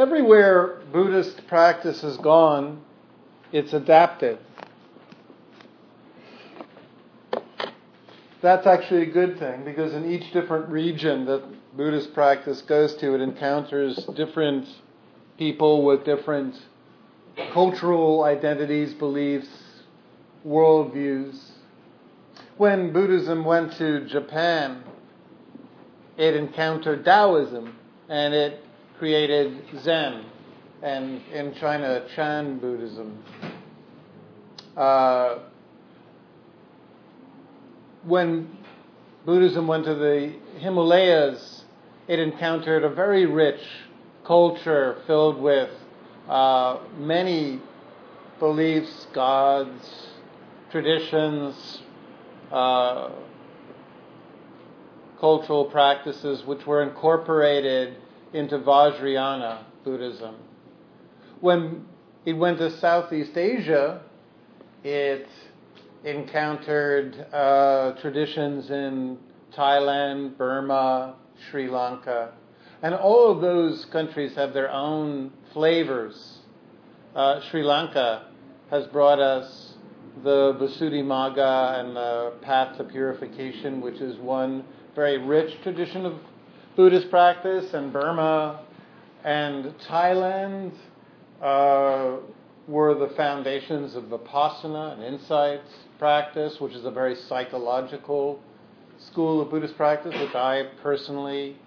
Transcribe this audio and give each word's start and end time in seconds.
everywhere 0.00 0.80
Buddhist 0.92 1.46
practice 1.46 2.00
has 2.00 2.16
gone, 2.16 2.82
it's 3.52 3.74
adapted. 3.74 4.38
That's 8.40 8.66
actually 8.66 9.02
a 9.02 9.12
good 9.12 9.38
thing 9.38 9.62
because 9.64 9.92
in 9.92 10.10
each 10.10 10.32
different 10.32 10.70
region 10.70 11.26
that 11.26 11.42
Buddhist 11.76 12.14
practice 12.14 12.62
goes 12.62 12.94
to, 12.94 13.14
it 13.14 13.20
encounters 13.20 14.06
different 14.16 14.66
people 15.36 15.84
with 15.84 16.06
different 16.06 16.56
cultural 17.52 18.24
identities, 18.24 18.94
beliefs, 18.94 19.48
worldviews. 20.46 21.38
When 22.56 22.94
Buddhism 22.94 23.44
went 23.44 23.74
to 23.74 24.06
Japan, 24.06 24.82
it 26.16 26.34
encountered 26.34 27.04
Taoism 27.04 27.76
and 28.08 28.32
it 28.32 28.64
created 29.00 29.58
Zen, 29.82 30.26
and 30.82 31.22
in 31.32 31.54
China, 31.54 32.06
Chan 32.14 32.58
Buddhism. 32.58 33.24
Uh, 34.76 35.38
when 38.04 38.58
Buddhism 39.24 39.66
went 39.66 39.86
to 39.86 39.94
the 39.94 40.34
Himalayas, 40.58 41.64
it 42.08 42.18
encountered 42.18 42.84
a 42.84 42.90
very 42.90 43.24
rich 43.24 43.62
culture 44.26 45.00
filled 45.06 45.40
with 45.40 45.70
uh, 46.28 46.80
many 46.98 47.58
beliefs, 48.38 49.06
gods, 49.14 50.08
traditions, 50.70 51.80
uh, 52.52 53.08
cultural 55.18 55.64
practices 55.64 56.44
which 56.44 56.66
were 56.66 56.82
incorporated 56.82 57.96
into 58.32 58.58
Vajrayana 58.58 59.64
Buddhism. 59.84 60.36
When 61.40 61.86
it 62.24 62.34
went 62.34 62.58
to 62.58 62.70
Southeast 62.78 63.36
Asia, 63.36 64.02
it 64.84 65.26
encountered 66.04 67.14
uh, 67.32 67.92
traditions 68.00 68.70
in 68.70 69.18
Thailand, 69.56 70.36
Burma, 70.36 71.16
Sri 71.50 71.68
Lanka. 71.68 72.32
And 72.82 72.94
all 72.94 73.30
of 73.30 73.40
those 73.40 73.84
countries 73.86 74.34
have 74.36 74.54
their 74.54 74.70
own 74.70 75.32
flavors. 75.52 76.38
Uh, 77.14 77.40
Sri 77.50 77.62
Lanka 77.62 78.28
has 78.70 78.86
brought 78.86 79.18
us 79.18 79.74
the 80.22 80.54
Visuddhimagga 80.54 81.80
and 81.80 81.96
the 81.96 82.32
path 82.42 82.76
to 82.78 82.84
purification, 82.84 83.80
which 83.80 84.00
is 84.00 84.16
one 84.18 84.64
very 84.94 85.18
rich 85.18 85.60
tradition 85.62 86.06
of 86.06 86.14
Buddhist 86.80 87.10
practice, 87.10 87.74
in 87.74 87.92
Burma 87.92 88.64
and 89.22 89.66
Thailand 89.86 90.72
uh, 91.42 92.16
were 92.66 92.94
the 92.94 93.14
foundations 93.16 93.94
of 93.94 94.04
Vipassana 94.04 94.94
and 94.94 95.02
insights 95.02 95.70
practice, 95.98 96.58
which 96.58 96.72
is 96.72 96.86
a 96.86 96.90
very 96.90 97.14
psychological 97.14 98.40
school 98.98 99.42
of 99.42 99.50
Buddhist 99.50 99.76
practice, 99.76 100.14
which 100.18 100.34
I 100.34 100.70
personally 100.82 101.58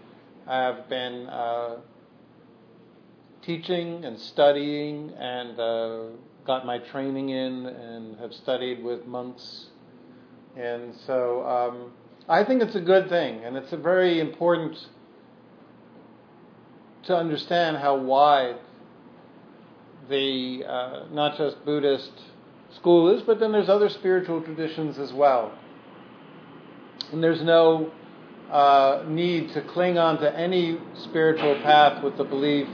have 0.48 0.90
been 0.90 1.28
uh, 1.28 1.76
teaching 3.44 4.06
and 4.06 4.20
studying 4.20 5.12
and 5.12 5.60
uh, 5.60 6.04
got 6.44 6.66
my 6.66 6.80
training 6.80 7.30
in 7.30 7.68
and 7.68 8.18
have 8.18 8.34
studied 8.34 8.84
with 8.84 9.06
monks. 9.06 9.68
And 10.58 10.96
so 11.06 11.46
um, 11.46 11.92
I 12.28 12.44
think 12.44 12.64
it's 12.64 12.76
a 12.76 12.82
good 12.82 13.10
thing, 13.10 13.44
and 13.44 13.56
it's 13.56 13.74
a 13.74 13.78
very 13.78 14.20
important 14.20 14.76
to 17.06 17.16
understand 17.16 17.78
how 17.78 17.98
wide 17.98 18.58
the 20.10 20.64
uh, 20.68 21.06
not 21.12 21.38
just 21.38 21.64
Buddhist 21.66 22.12
school 22.76 23.16
is, 23.16 23.22
but 23.24 23.40
then 23.40 23.52
there's 23.52 23.70
other 23.70 23.90
spiritual 23.90 24.42
traditions 24.42 24.98
as 24.98 25.14
well. 25.14 25.54
And 27.12 27.24
there's 27.24 27.42
no 27.42 27.92
uh, 28.52 29.04
need 29.08 29.50
to 29.54 29.62
cling 29.62 29.98
on 29.98 30.20
to 30.20 30.38
any 30.38 30.80
spiritual 31.04 31.56
path 31.62 32.04
with 32.04 32.18
the 32.18 32.24
belief 32.24 32.68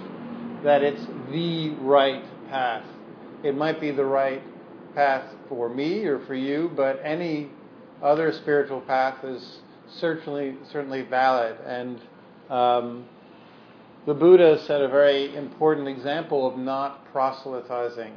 that 0.64 0.82
it's 0.82 1.06
the 1.32 1.72
right 1.82 2.24
path. 2.50 2.86
It 3.44 3.56
might 3.56 3.80
be 3.80 3.92
the 3.92 4.06
right 4.06 4.42
path 4.96 5.24
for 5.48 5.70
me 5.70 6.06
or 6.06 6.26
for 6.26 6.36
you, 6.36 6.72
but 6.76 7.00
any 7.04 7.50
other 8.02 8.32
spiritual 8.34 8.82
path 8.82 9.24
is 9.24 9.60
certainly 9.98 10.56
certainly 10.72 11.02
valid. 11.02 11.58
And 11.66 12.00
um, 12.50 13.06
the 14.06 14.14
Buddha 14.14 14.62
set 14.66 14.82
a 14.82 14.88
very 14.88 15.36
important 15.36 15.88
example 15.88 16.48
of 16.48 16.58
not 16.58 17.06
proselytizing 17.12 18.14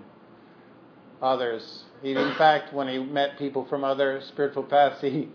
others. 1.21 1.85
He, 2.03 2.13
in 2.13 2.35
fact, 2.35 2.73
when 2.73 2.89
he 2.89 2.99
met 2.99 3.39
people 3.39 3.65
from 3.67 3.85
other 3.85 4.21
spiritual 4.29 4.63
paths, 4.65 5.01
he 5.01 5.29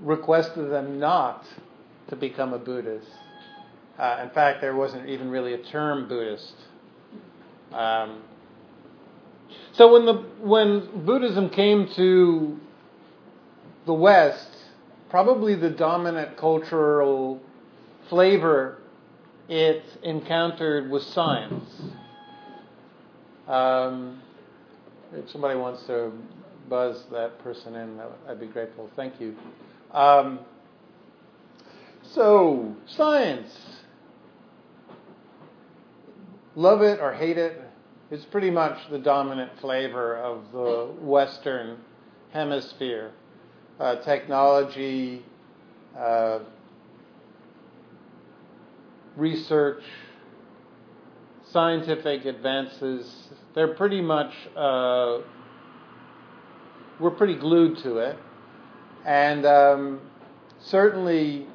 requested 0.00 0.70
them 0.70 0.98
not 0.98 1.44
to 2.08 2.16
become 2.16 2.52
a 2.52 2.58
Buddhist. 2.58 3.08
Uh, 3.98 4.20
in 4.22 4.30
fact, 4.30 4.60
there 4.60 4.74
wasn't 4.74 5.08
even 5.08 5.30
really 5.30 5.54
a 5.54 5.62
term 5.62 6.08
Buddhist. 6.08 6.54
Um, 7.72 8.22
so 9.72 9.92
when 9.92 10.06
the 10.06 10.14
when 10.40 11.04
Buddhism 11.04 11.50
came 11.50 11.88
to 11.94 12.58
the 13.86 13.94
West, 13.94 14.48
probably 15.10 15.54
the 15.54 15.70
dominant 15.70 16.36
cultural 16.36 17.40
flavor 18.08 18.75
it 19.48 19.84
encountered 20.02 20.90
with 20.90 21.02
science. 21.02 21.70
Um, 23.46 24.20
if 25.12 25.30
somebody 25.30 25.58
wants 25.58 25.84
to 25.84 26.12
buzz 26.68 27.04
that 27.12 27.38
person 27.38 27.76
in, 27.76 28.00
I'd 28.28 28.40
be 28.40 28.46
grateful. 28.46 28.90
Thank 28.96 29.20
you. 29.20 29.36
Um, 29.92 30.40
so, 32.02 32.74
science. 32.86 33.56
Love 36.56 36.82
it 36.82 37.00
or 37.00 37.12
hate 37.12 37.36
it, 37.36 37.60
it's 38.10 38.24
pretty 38.24 38.50
much 38.50 38.78
the 38.88 38.98
dominant 38.98 39.50
flavor 39.60 40.16
of 40.16 40.52
the 40.52 40.94
Western 41.00 41.76
hemisphere. 42.32 43.10
Uh, 43.80 43.96
technology, 43.96 45.24
uh, 45.98 46.38
research, 49.16 49.82
scientific 51.50 52.24
advances, 52.24 53.28
they're 53.54 53.74
pretty 53.74 54.00
much, 54.00 54.32
uh, 54.54 55.18
we're 57.00 57.10
pretty 57.16 57.36
glued 57.36 57.78
to 57.78 57.98
it. 57.98 58.18
And 59.04 59.46
um, 59.46 60.00
certainly 60.60 61.46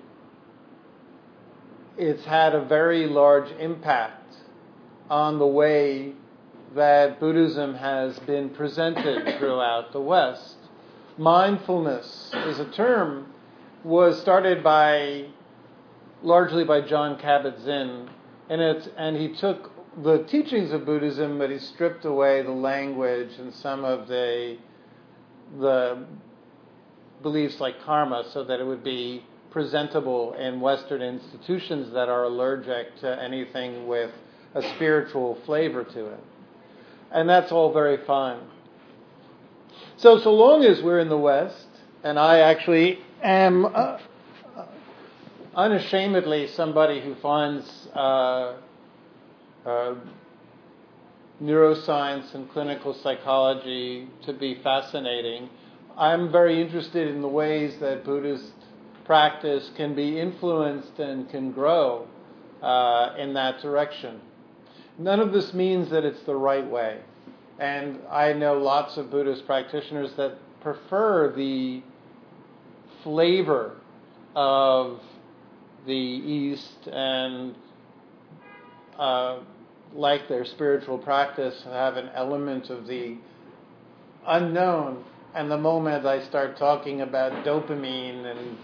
it's 1.98 2.26
had 2.26 2.56
a 2.56 2.64
very 2.66 3.08
large 3.08 3.52
impact 3.60 4.36
on 5.10 5.38
the 5.40 5.46
way 5.48 6.14
that 6.76 7.20
Buddhism 7.20 7.76
has 7.76 8.18
been 8.20 8.50
presented 8.50 9.38
throughout 9.40 9.92
the 9.92 10.00
West. 10.00 10.56
Mindfulness 11.18 12.32
is 12.48 12.60
a 12.60 12.72
term 12.72 13.28
was 13.84 14.22
started 14.22 14.64
by 14.64 15.26
largely 16.24 16.64
by 16.64 16.82
Jon 16.82 17.18
Kabat-Zinn, 17.18 18.10
and 18.50 18.62
it's 18.62 18.90
and 18.98 19.18
he 19.18 19.30
took 19.36 19.72
the 20.04 20.24
teachings 20.24 20.72
of 20.72 20.86
Buddhism, 20.86 21.38
but 21.38 21.50
he 21.50 21.60
stripped 21.60 22.06
away 22.06 22.42
the 22.42 22.52
language 22.52 23.32
and 23.40 23.54
some 23.54 23.84
of 23.84 24.08
the 24.08 24.58
the 25.60 26.06
beliefs 27.22 27.60
like 27.60 27.82
karma, 27.84 28.24
so 28.32 28.44
that 28.44 28.60
it 28.60 28.66
would 28.66 28.84
be 28.84 29.24
presentable 29.52 30.34
in 30.34 30.62
Western 30.62 31.02
institutions 31.02 31.92
that 31.94 32.08
are 32.08 32.24
allergic 32.24 32.98
to 33.02 33.22
anything 33.22 33.86
with 33.88 34.12
a 34.56 34.62
spiritual 34.76 35.38
flavor 35.46 35.84
to 35.84 36.06
it, 36.08 36.20
and 37.12 37.28
that's 37.28 37.52
all 37.52 37.74
very 37.74 37.98
fine. 38.06 38.40
So, 39.98 40.20
so 40.20 40.34
long 40.34 40.64
as 40.64 40.82
we're 40.82 41.00
in 41.00 41.10
the 41.10 41.18
West, 41.18 41.68
and 42.04 42.18
I 42.18 42.40
actually 42.40 43.00
am. 43.22 43.66
Uh, 43.66 43.98
Unashamedly 45.54 46.48
somebody 46.48 47.02
who 47.02 47.14
finds 47.16 47.68
uh, 47.94 48.56
uh, 49.66 49.96
neuroscience 51.44 52.34
and 52.34 52.50
clinical 52.52 52.94
psychology 52.94 54.08
to 54.26 54.32
be 54.32 54.56
fascinating. 54.64 55.50
I'm 55.98 56.32
very 56.32 56.62
interested 56.62 57.10
in 57.10 57.22
the 57.22 57.28
ways 57.28 57.78
that 57.82 58.06
Buddhist 58.06 58.54
practice 59.04 59.70
can 59.76 59.94
be 59.94 60.18
influenced 60.18 60.98
and 61.00 61.30
can 61.30 61.52
grow 61.52 62.08
uh, 62.62 63.16
in 63.18 63.34
that 63.34 63.62
direction. 63.62 64.22
None 64.98 65.20
of 65.20 65.34
this 65.34 65.54
means 65.54 65.90
that 65.90 66.06
it's 66.06 66.22
the 66.22 66.36
right 66.36 66.66
way. 66.66 67.02
And 67.60 68.00
I 68.10 68.32
know 68.32 68.58
lots 68.58 68.96
of 68.96 69.12
Buddhist 69.12 69.46
practitioners 69.46 70.14
that 70.14 70.38
prefer 70.62 71.34
the 71.36 71.84
flavor 73.04 73.74
of 74.34 75.02
the 75.86 75.94
East 75.94 76.88
and 76.88 77.56
uh, 78.98 79.40
like 79.94 80.28
their 80.28 80.46
spiritual 80.46 80.98
practice, 80.98 81.64
have 81.64 81.98
an 81.98 82.10
element 82.14 82.70
of 82.70 82.88
the 82.88 83.18
unknown. 84.26 85.04
And 85.34 85.50
the 85.50 85.58
moment 85.58 86.06
I 86.06 86.24
start 86.24 86.58
talking 86.58 87.02
about 87.02 87.46
dopamine 87.46 88.26
and 88.26 88.58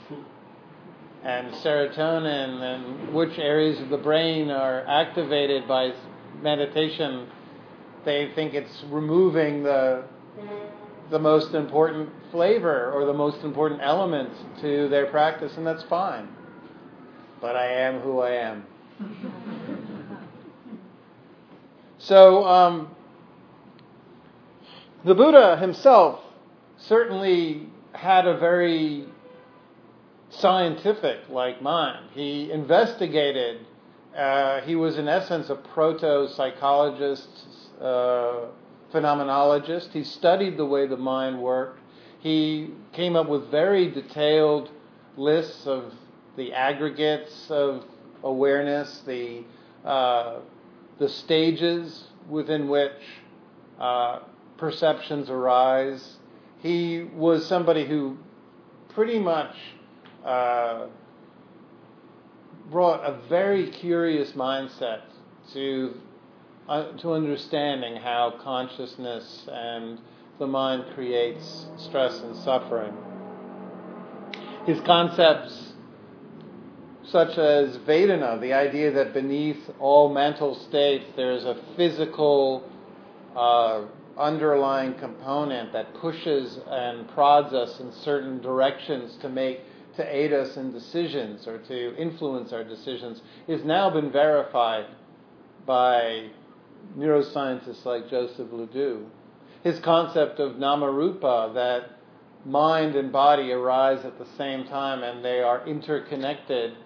and 1.23 1.53
serotonin 1.55 2.61
and 2.61 3.13
which 3.13 3.37
areas 3.39 3.79
of 3.81 3.89
the 3.89 3.97
brain 3.97 4.51
are 4.51 4.85
activated 4.87 5.67
by 5.67 5.93
meditation, 6.41 7.27
they 8.05 8.31
think 8.35 8.53
it's 8.53 8.83
removing 8.89 9.63
the 9.63 10.03
the 11.09 11.19
most 11.19 11.53
important 11.53 12.09
flavor 12.31 12.91
or 12.91 13.05
the 13.05 13.13
most 13.13 13.43
important 13.43 13.79
element 13.81 14.29
to 14.61 14.87
their 14.89 15.07
practice, 15.07 15.55
and 15.57 15.65
that's 15.65 15.83
fine. 15.83 16.27
But 17.39 17.55
I 17.55 17.67
am 17.67 17.99
who 17.99 18.19
I 18.19 18.31
am. 18.31 18.65
so, 21.97 22.45
um, 22.45 22.95
the 25.05 25.13
Buddha 25.13 25.57
himself 25.57 26.19
certainly 26.77 27.67
had 27.93 28.27
a 28.27 28.37
very 28.37 29.05
scientific 30.29 31.29
like 31.29 31.61
mind. 31.61 32.09
He 32.13 32.51
investigated, 32.51 33.65
uh, 34.15 34.61
he 34.61 34.75
was 34.75 34.97
in 34.97 35.07
essence 35.07 35.49
a 35.49 35.55
proto 35.55 36.27
psychologist, 36.29 37.29
uh, 37.81 38.47
phenomenologist. 38.93 39.91
He 39.91 40.03
studied 40.03 40.57
the 40.57 40.65
way 40.65 40.87
the 40.87 40.97
mind 40.97 41.41
worked. 41.41 41.79
He 42.19 42.71
came 42.93 43.15
up 43.15 43.29
with 43.29 43.49
very 43.49 43.89
detailed 43.89 44.69
lists 45.15 45.65
of 45.65 45.93
the 46.37 46.53
aggregates 46.53 47.51
of 47.51 47.83
awareness, 48.23 49.01
the 49.05 49.43
uh, 49.83 50.39
the 50.99 51.09
stages 51.09 52.05
within 52.29 52.67
which 52.69 52.91
uh, 53.79 54.19
perceptions 54.57 55.29
arise. 55.29 56.17
He 56.59 57.03
was 57.15 57.45
somebody 57.45 57.85
who 57.85 58.17
pretty 58.89 59.19
much 59.19 59.55
uh, 60.25 60.87
brought 62.71 63.01
a 63.03 63.19
very 63.27 63.69
curious 63.69 64.31
mindset 64.31 65.01
to 65.53 65.93
uh, 66.67 66.91
to 66.97 67.13
understanding 67.13 67.95
how 67.95 68.33
consciousness 68.43 69.47
and 69.51 69.99
the 70.39 70.47
mind 70.47 70.85
creates 70.93 71.67
stress 71.77 72.19
and 72.19 72.35
suffering. 72.35 72.93
His 74.65 74.81
concepts, 74.81 75.66
such 77.11 77.37
as 77.37 77.77
Vedana, 77.79 78.39
the 78.39 78.53
idea 78.53 78.91
that 78.91 79.13
beneath 79.13 79.69
all 79.79 80.13
mental 80.13 80.55
states 80.55 81.05
there's 81.15 81.45
a 81.45 81.55
physical 81.75 82.69
uh, 83.35 83.83
underlying 84.17 84.93
component 84.95 85.71
that 85.73 85.93
pushes 85.95 86.59
and 86.67 87.07
prods 87.09 87.53
us 87.53 87.79
in 87.79 87.91
certain 87.91 88.41
directions 88.41 89.15
to 89.21 89.29
make 89.29 89.61
to 89.97 90.15
aid 90.15 90.31
us 90.31 90.55
in 90.57 90.71
decisions 90.71 91.47
or 91.47 91.57
to 91.57 91.95
influence 91.97 92.53
our 92.53 92.63
decisions, 92.63 93.21
has 93.47 93.63
now 93.63 93.89
been 93.89 94.11
verified 94.11 94.85
by 95.65 96.29
neuroscientists 96.97 97.83
like 97.83 98.09
Joseph 98.09 98.47
LeDoux. 98.51 99.07
His 99.63 99.79
concept 99.79 100.39
of 100.39 100.53
namarupa, 100.53 101.53
that 101.55 101.97
mind 102.45 102.95
and 102.95 103.11
body 103.11 103.51
arise 103.51 104.05
at 104.05 104.17
the 104.19 104.27
same 104.37 104.65
time 104.65 105.03
and 105.03 105.25
they 105.25 105.41
are 105.41 105.67
interconnected, 105.67 106.77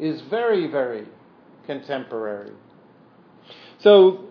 is 0.00 0.20
very, 0.22 0.66
very 0.66 1.06
contemporary. 1.66 2.52
So, 3.78 4.26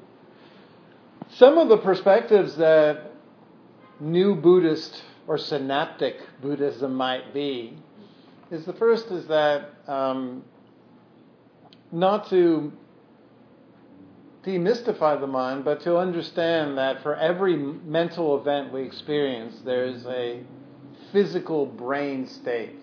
some 1.31 1.57
of 1.57 1.69
the 1.69 1.77
perspectives 1.77 2.55
that 2.57 3.11
new 3.99 4.35
Buddhist 4.35 5.03
or 5.27 5.37
synaptic 5.37 6.17
Buddhism 6.41 6.95
might 6.95 7.33
be 7.33 7.77
is 8.51 8.65
the 8.65 8.73
first 8.73 9.11
is 9.11 9.27
that 9.27 9.75
um, 9.87 10.43
not 11.91 12.29
to 12.29 12.73
demystify 14.43 15.19
the 15.19 15.27
mind, 15.27 15.65
but 15.65 15.81
to 15.81 15.97
understand 15.97 16.77
that 16.77 17.03
for 17.03 17.15
every 17.15 17.55
mental 17.55 18.39
event 18.39 18.73
we 18.73 18.81
experience, 18.81 19.59
there's 19.65 20.05
a 20.07 20.41
physical 21.11 21.65
brain 21.65 22.25
state 22.25 22.75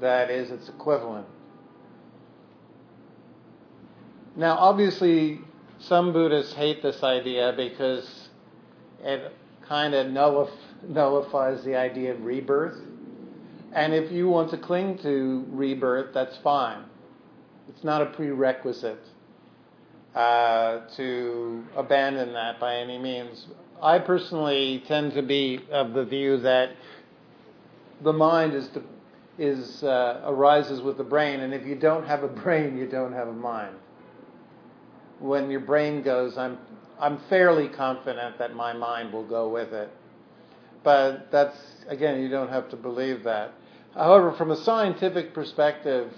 that 0.00 0.30
is 0.30 0.50
its 0.50 0.68
equivalent. 0.68 1.26
Now, 4.34 4.56
obviously, 4.56 5.40
some 5.78 6.12
Buddhists 6.12 6.54
hate 6.54 6.82
this 6.82 7.02
idea 7.02 7.52
because 7.56 8.28
it 9.02 9.32
kind 9.68 9.94
of 9.94 10.06
nullif- 10.06 10.50
nullifies 10.88 11.64
the 11.64 11.76
idea 11.76 12.14
of 12.14 12.24
rebirth. 12.24 12.78
And 13.72 13.94
if 13.94 14.10
you 14.10 14.28
want 14.28 14.50
to 14.50 14.58
cling 14.58 14.98
to 14.98 15.44
rebirth, 15.48 16.14
that's 16.14 16.36
fine. 16.38 16.84
It's 17.68 17.84
not 17.84 18.02
a 18.02 18.06
prerequisite 18.06 19.04
uh, 20.14 20.80
to 20.96 21.64
abandon 21.76 22.32
that 22.34 22.60
by 22.60 22.76
any 22.76 22.98
means. 22.98 23.46
I 23.82 23.98
personally 23.98 24.82
tend 24.86 25.14
to 25.14 25.22
be 25.22 25.60
of 25.70 25.92
the 25.92 26.04
view 26.04 26.38
that 26.38 26.70
the 28.02 28.12
mind 28.12 28.54
is 28.54 28.68
is 29.38 29.82
uh, 29.82 30.20
arises 30.26 30.82
with 30.82 30.98
the 30.98 31.04
brain, 31.04 31.40
and 31.40 31.54
if 31.54 31.66
you 31.66 31.74
don't 31.74 32.06
have 32.06 32.22
a 32.22 32.28
brain, 32.42 32.76
you 32.76 32.86
don't 32.86 33.12
have 33.12 33.28
a 33.28 33.32
mind. 33.32 33.74
When 35.22 35.50
your 35.50 35.60
brain 35.60 36.02
goes, 36.02 36.36
I'm 36.36 36.58
I'm 36.98 37.18
fairly 37.28 37.68
confident 37.68 38.38
that 38.38 38.54
my 38.54 38.72
mind 38.72 39.12
will 39.12 39.26
go 39.26 39.48
with 39.48 39.72
it. 39.72 39.90
But 40.82 41.30
that's 41.30 41.56
again, 41.88 42.20
you 42.20 42.28
don't 42.28 42.48
have 42.48 42.68
to 42.70 42.76
believe 42.76 43.24
that. 43.24 43.54
However, 43.94 44.32
from 44.32 44.50
a 44.50 44.56
scientific 44.56 45.34
perspective, 45.34 46.12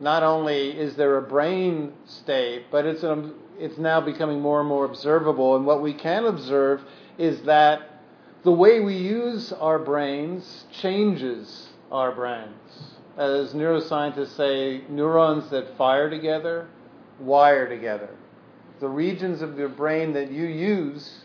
not 0.00 0.22
only 0.22 0.70
is 0.70 0.96
there 0.96 1.16
a 1.18 1.22
brain 1.22 1.92
state, 2.04 2.64
but 2.70 2.84
it's, 2.84 3.02
an, 3.02 3.34
it's 3.58 3.78
now 3.78 4.00
becoming 4.00 4.40
more 4.40 4.60
and 4.60 4.68
more 4.68 4.84
observable. 4.84 5.56
And 5.56 5.64
what 5.64 5.82
we 5.82 5.94
can 5.94 6.24
observe 6.26 6.82
is 7.16 7.42
that 7.42 8.02
the 8.42 8.52
way 8.52 8.80
we 8.80 8.96
use 8.96 9.52
our 9.52 9.78
brains 9.78 10.64
changes 10.72 11.68
our 11.92 12.12
brains. 12.12 12.50
As 13.16 13.54
neuroscientists 13.54 14.36
say, 14.36 14.82
neurons 14.88 15.48
that 15.50 15.76
fire 15.78 16.10
together 16.10 16.68
wire 17.18 17.68
together. 17.68 18.10
The 18.80 18.88
regions 18.88 19.42
of 19.42 19.58
your 19.58 19.68
brain 19.68 20.12
that 20.14 20.30
you 20.30 20.46
use 20.46 21.24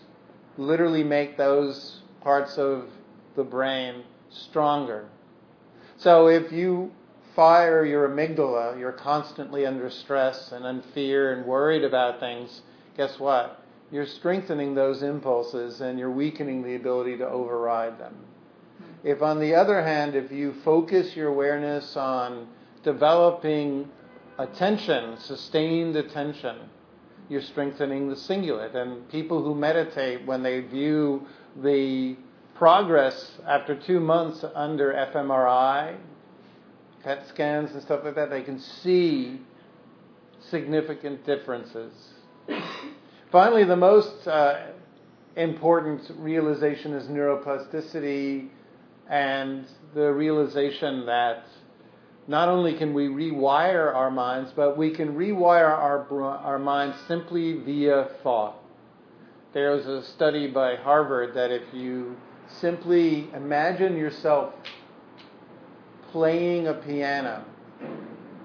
literally 0.57 1.03
make 1.03 1.37
those 1.37 2.01
parts 2.21 2.57
of 2.57 2.85
the 3.35 3.43
brain 3.43 4.03
stronger. 4.29 5.07
So 5.97 6.27
if 6.27 6.51
you 6.51 6.91
fire 7.35 7.85
your 7.85 8.09
amygdala, 8.09 8.77
you're 8.79 8.91
constantly 8.91 9.65
under 9.65 9.89
stress 9.89 10.51
and 10.51 10.65
in 10.65 10.81
fear 10.93 11.33
and 11.33 11.45
worried 11.45 11.83
about 11.83 12.19
things, 12.19 12.61
guess 12.97 13.19
what? 13.19 13.63
You're 13.91 14.05
strengthening 14.05 14.75
those 14.75 15.01
impulses 15.01 15.81
and 15.81 15.97
you're 15.97 16.11
weakening 16.11 16.63
the 16.63 16.75
ability 16.75 17.17
to 17.17 17.27
override 17.27 17.99
them. 17.99 18.15
If, 19.03 19.21
on 19.21 19.39
the 19.39 19.55
other 19.55 19.81
hand, 19.81 20.15
if 20.15 20.31
you 20.31 20.53
focus 20.65 21.15
your 21.15 21.29
awareness 21.29 21.95
on 21.95 22.47
developing 22.83 23.89
attention, 24.39 25.17
sustained 25.19 25.95
attention, 25.97 26.57
you're 27.27 27.41
strengthening 27.41 28.09
the 28.09 28.15
cingulate. 28.15 28.73
And 28.73 29.07
people 29.11 29.43
who 29.43 29.53
meditate, 29.53 30.25
when 30.25 30.41
they 30.41 30.61
view 30.61 31.27
the 31.61 32.15
progress 32.55 33.33
after 33.47 33.75
two 33.75 33.99
months 33.99 34.43
under 34.55 34.93
fMRI, 35.13 35.97
PET 37.03 37.27
scans 37.27 37.71
and 37.71 37.81
stuff 37.83 38.01
like 38.03 38.15
that, 38.15 38.29
they 38.29 38.41
can 38.41 38.59
see 38.59 39.39
significant 40.49 41.25
differences. 41.25 41.93
Finally, 43.31 43.65
the 43.65 43.75
most 43.75 44.27
uh, 44.27 44.67
important 45.35 46.01
realization 46.17 46.93
is 46.93 47.07
neuroplasticity 47.07 48.49
and 49.09 49.65
the 49.93 50.11
realization 50.11 51.05
that 51.05 51.43
not 52.29 52.47
only 52.47 52.75
can 52.75 52.93
we 52.93 53.07
rewire 53.07 53.93
our 53.95 54.11
minds, 54.11 54.51
but 54.55 54.77
we 54.77 54.91
can 54.91 55.15
rewire 55.15 55.67
our, 55.67 56.05
our 56.21 56.59
minds 56.59 56.95
simply 57.07 57.53
via 57.53 58.07
thought. 58.21 58.55
There 59.55 59.71
was 59.71 59.87
a 59.87 60.03
study 60.03 60.45
by 60.45 60.75
Harvard 60.75 61.33
that 61.33 61.49
if 61.49 61.63
you 61.73 62.15
simply 62.47 63.31
imagine 63.33 63.97
yourself 63.97 64.53
playing 66.11 66.67
a 66.67 66.75
piano. 66.75 67.43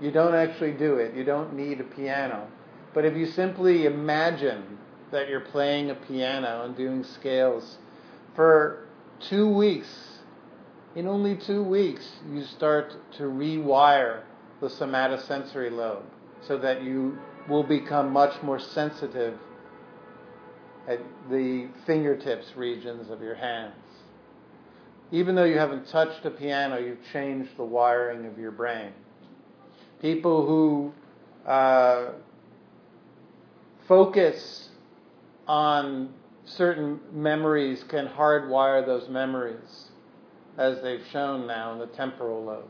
You 0.01 0.11
don't 0.11 0.35
actually 0.35 0.73
do 0.73 0.95
it. 0.95 1.15
You 1.15 1.25
don't 1.25 1.55
need 1.55 1.79
a 1.79 1.85
piano. 1.85 2.49
But 2.95 3.05
if 3.05 3.15
you 3.15 3.27
simply 3.27 3.85
imagine 3.85 4.79
that 5.11 5.29
you're 5.29 5.41
playing 5.41 5.91
a 5.91 5.95
piano 5.95 6.65
and 6.65 6.75
doing 6.75 7.05
scales 7.05 7.77
for 8.35 8.87
two 9.21 9.47
weeks, 9.47 10.14
in 10.97 11.07
only 11.09 11.37
two 11.37 11.63
weeks, 11.63 12.09
you 12.31 12.45
start 12.45 12.95
to 13.17 13.25
rewire 13.25 14.23
the 14.61 14.69
somatosensory 14.69 15.71
lobe 15.71 16.05
so 16.47 16.59
that 16.59 16.83
you 16.83 17.19
will 17.49 17.63
become 17.65 18.13
much 18.13 18.41
more 18.43 18.59
sensitive 18.59 19.39
at 20.89 21.01
the 21.31 21.69
fingertips 21.87 22.47
regions 22.57 23.11
of 23.11 23.23
your 23.23 23.35
hands. 23.35 23.75
Even 25.11 25.35
though 25.35 25.45
you 25.45 25.59
haven't 25.59 25.89
touched 25.89 26.25
a 26.25 26.31
piano, 26.31 26.79
you've 26.79 27.05
changed 27.13 27.57
the 27.57 27.65
wiring 27.65 28.27
of 28.27 28.39
your 28.39 28.51
brain. 28.51 28.93
People 30.01 30.47
who 30.47 30.93
uh, 31.49 32.13
focus 33.87 34.69
on 35.47 36.13
certain 36.45 37.01
memories 37.13 37.85
can 37.85 38.07
hardwire 38.07 38.85
those 38.85 39.09
memories, 39.09 39.91
as 40.59 40.81
they've 40.83 41.05
shown 41.11 41.47
now 41.47 41.73
in 41.73 41.79
the 41.79 41.87
temporal 41.87 42.45
lobe. 42.45 42.69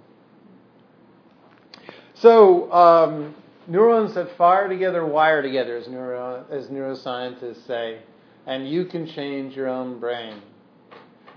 So, 2.14 2.72
um, 2.72 3.34
neurons 3.66 4.14
that 4.14 4.36
fire 4.36 4.68
together 4.68 5.04
wire 5.04 5.42
together, 5.42 5.76
as, 5.76 5.88
neuro, 5.88 6.44
as 6.50 6.68
neuroscientists 6.68 7.66
say, 7.66 8.00
and 8.46 8.68
you 8.68 8.84
can 8.84 9.06
change 9.06 9.56
your 9.56 9.68
own 9.68 9.98
brain. 9.98 10.40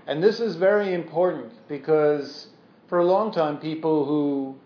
And 0.06 0.22
this 0.22 0.40
is 0.40 0.56
very 0.56 0.94
important 0.94 1.52
because 1.68 2.48
for 2.88 2.98
a 2.98 3.04
long 3.04 3.32
time, 3.32 3.58
people 3.58 4.06
who 4.06 4.56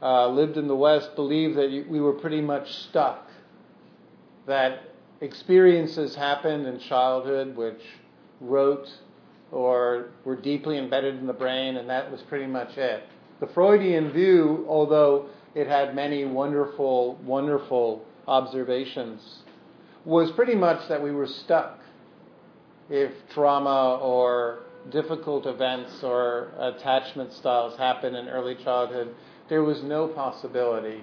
uh, 0.00 0.28
lived 0.28 0.56
in 0.56 0.68
the 0.68 0.76
West 0.76 1.16
believed 1.16 1.56
that 1.56 1.86
we 1.88 2.00
were 2.00 2.12
pretty 2.12 2.40
much 2.40 2.72
stuck, 2.72 3.28
that 4.46 4.82
experiences 5.20 6.14
happened 6.14 6.66
in 6.66 6.78
childhood 6.78 7.56
which 7.56 7.82
wrote 8.40 8.88
or 9.52 10.10
were 10.24 10.36
deeply 10.36 10.78
embedded 10.78 11.16
in 11.16 11.26
the 11.26 11.32
brain, 11.32 11.76
and 11.76 11.88
that 11.88 12.10
was 12.10 12.22
pretty 12.22 12.46
much 12.46 12.76
it. 12.76 13.04
The 13.40 13.46
Freudian 13.48 14.12
view, 14.12 14.64
although 14.68 15.26
it 15.54 15.66
had 15.66 15.94
many 15.94 16.24
wonderful, 16.24 17.16
wonderful 17.24 18.04
observations, 18.26 19.38
was 20.04 20.30
pretty 20.32 20.54
much 20.54 20.88
that 20.88 21.02
we 21.02 21.12
were 21.12 21.26
stuck 21.26 21.80
if 22.88 23.12
trauma 23.34 23.98
or 24.00 24.60
difficult 24.90 25.46
events 25.46 26.02
or 26.02 26.52
attachment 26.58 27.32
styles 27.32 27.76
happen 27.78 28.14
in 28.14 28.28
early 28.28 28.54
childhood, 28.62 29.14
there 29.48 29.62
was 29.62 29.82
no 29.82 30.06
possibility 30.08 31.00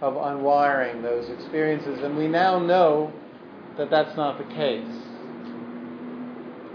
of 0.00 0.14
unwiring 0.14 1.02
those 1.02 1.28
experiences. 1.28 1.98
And 2.02 2.16
we 2.16 2.28
now 2.28 2.58
know 2.58 3.12
that 3.76 3.90
that's 3.90 4.16
not 4.16 4.38
the 4.38 4.54
case. 4.54 4.86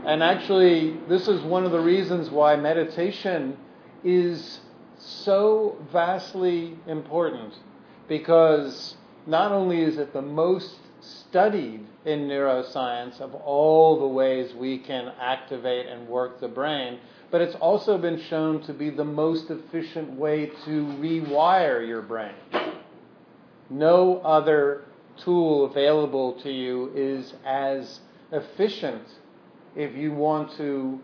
And 0.06 0.22
actually, 0.22 0.98
this 1.08 1.30
is 1.30 1.42
one 1.44 1.64
of 1.64 1.72
the 1.72 1.80
reasons 1.80 2.30
why 2.30 2.58
meditation 2.58 3.58
is 4.04 4.60
so 4.98 5.78
vastly 5.94 6.78
important 6.88 7.54
because 8.10 8.98
not 9.26 9.54
only 9.54 9.82
is 9.82 9.98
it 9.98 10.12
the 10.12 10.22
most 10.22 10.76
studied 11.00 11.86
in 12.04 12.28
neuroscience 12.28 13.22
of 13.22 13.34
all 13.34 13.98
the 14.00 14.08
ways 14.08 14.54
we 14.54 14.78
can 14.78 15.14
activate 15.22 15.88
and 15.88 16.06
work 16.08 16.42
the 16.42 16.50
brain, 16.50 17.00
but 17.32 17.40
it's 17.40 17.56
also 17.56 17.98
been 17.98 18.20
shown 18.20 18.62
to 18.64 18.74
be 18.74 18.90
the 18.90 19.06
most 19.06 19.50
efficient 19.50 20.12
way 20.12 20.48
to 20.66 20.86
rewire 21.00 21.86
your 21.86 22.02
brain. 22.02 22.36
No 23.70 24.18
other 24.20 24.84
tool 25.18 25.66
available 25.66 26.34
to 26.42 26.52
you 26.52 26.92
is 26.94 27.34
as 27.46 28.02
efficient 28.34 29.08
if 29.76 29.96
you 29.96 30.12
want 30.12 30.56
to 30.58 31.00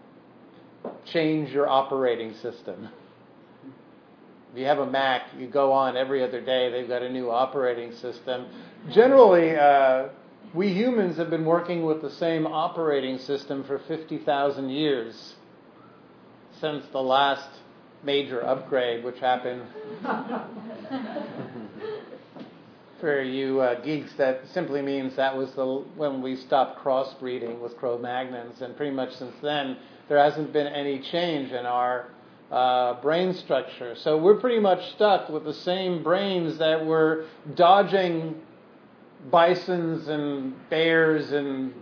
change 1.06 1.52
your 1.52 1.68
operating 1.68 2.34
system. 2.36 2.90
If 4.52 4.60
you 4.60 4.66
have 4.66 4.80
a 4.80 4.86
Mac, 4.86 5.28
you 5.38 5.48
go 5.48 5.72
on 5.72 5.96
every 5.96 6.24
other 6.24 6.42
day, 6.42 6.72
they've 6.72 6.88
got 6.88 7.04
a 7.04 7.10
new 7.10 7.30
operating 7.30 7.94
system. 7.94 8.48
Generally, 8.92 9.56
uh, 9.56 10.08
we 10.54 10.74
humans 10.74 11.18
have 11.18 11.30
been 11.30 11.46
working 11.46 11.86
with 11.86 12.02
the 12.02 12.10
same 12.10 12.48
operating 12.48 13.20
system 13.20 13.64
for 13.64 13.80
50,000 13.80 14.70
years 14.70 15.36
since 16.60 16.84
the 16.92 17.02
last 17.02 17.48
major 18.04 18.44
upgrade, 18.44 19.04
which 19.04 19.20
happened. 19.20 19.62
for 23.00 23.22
you 23.22 23.62
uh, 23.62 23.80
geeks, 23.82 24.14
that 24.14 24.42
simply 24.54 24.82
means 24.82 25.16
that 25.16 25.36
was 25.36 25.52
the 25.54 25.66
when 25.96 26.22
we 26.22 26.36
stopped 26.36 26.84
crossbreeding 26.84 27.60
with 27.60 27.78
Cro-Magnons, 27.78 28.62
and 28.62 28.76
pretty 28.76 28.96
much 28.96 29.14
since 29.16 29.34
then 29.42 29.78
there 30.08 30.18
hasn't 30.18 30.52
been 30.54 30.68
any 30.68 31.00
change 31.00 31.52
in 31.52 31.66
our 31.66 32.08
uh, 32.52 33.00
brain 33.02 33.34
structure. 33.34 33.96
So 33.96 34.18
we're 34.18 34.40
pretty 34.40 34.60
much 34.60 34.92
stuck 34.92 35.30
with 35.30 35.44
the 35.44 35.54
same 35.54 36.04
brains 36.04 36.58
that 36.58 36.86
were 36.86 37.26
dodging 37.56 38.42
bisons 39.30 40.08
and 40.08 40.54
bears 40.70 41.32
and 41.32 41.74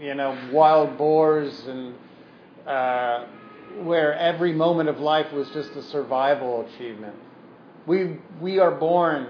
you 0.00 0.14
know 0.14 0.36
wild 0.52 0.96
boars 0.96 1.66
and 1.66 1.94
uh, 2.66 3.26
where 3.82 4.14
every 4.14 4.52
moment 4.52 4.88
of 4.88 4.98
life 4.98 5.32
was 5.32 5.48
just 5.50 5.70
a 5.72 5.82
survival 5.82 6.66
achievement. 6.66 7.14
We 7.86 8.18
we 8.40 8.58
are 8.58 8.70
born 8.70 9.28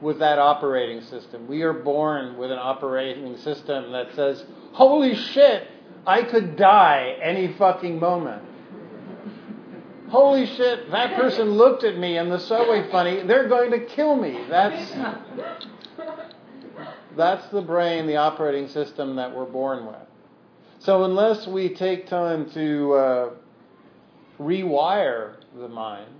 with 0.00 0.18
that 0.18 0.38
operating 0.38 1.02
system. 1.02 1.46
We 1.46 1.62
are 1.62 1.72
born 1.72 2.36
with 2.38 2.50
an 2.50 2.58
operating 2.58 3.36
system 3.38 3.92
that 3.92 4.14
says, 4.14 4.44
"Holy 4.72 5.14
shit, 5.14 5.66
I 6.06 6.22
could 6.22 6.56
die 6.56 7.16
any 7.22 7.48
fucking 7.54 7.98
moment." 7.98 8.42
Holy 10.08 10.46
shit, 10.46 10.90
that 10.90 11.14
person 11.14 11.52
looked 11.52 11.84
at 11.84 11.96
me 11.96 12.18
in 12.18 12.30
the 12.30 12.40
subway 12.40 12.90
funny. 12.90 13.22
They're 13.22 13.48
going 13.48 13.70
to 13.70 13.78
kill 13.78 14.16
me. 14.16 14.44
That's 14.48 14.92
that's 17.16 17.46
the 17.48 17.62
brain, 17.62 18.06
the 18.06 18.16
operating 18.16 18.68
system 18.68 19.16
that 19.16 19.34
we're 19.34 19.44
born 19.44 19.86
with. 19.86 19.96
So 20.80 21.04
unless 21.04 21.46
we 21.46 21.68
take 21.74 22.06
time 22.08 22.50
to 22.52 22.92
uh, 22.94 23.30
rewire 24.40 25.36
the 25.54 25.68
mind, 25.68 26.10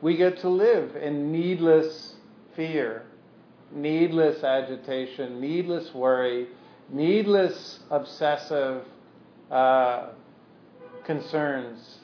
we 0.00 0.16
get 0.16 0.38
to 0.38 0.48
live 0.48 0.96
in 0.96 1.30
needless 1.30 2.14
fear, 2.56 3.04
needless 3.72 4.42
agitation, 4.42 5.40
needless 5.40 5.94
worry, 5.94 6.48
needless 6.88 7.80
obsessive 7.90 8.84
uh, 9.50 10.08
concerns. 11.04 11.98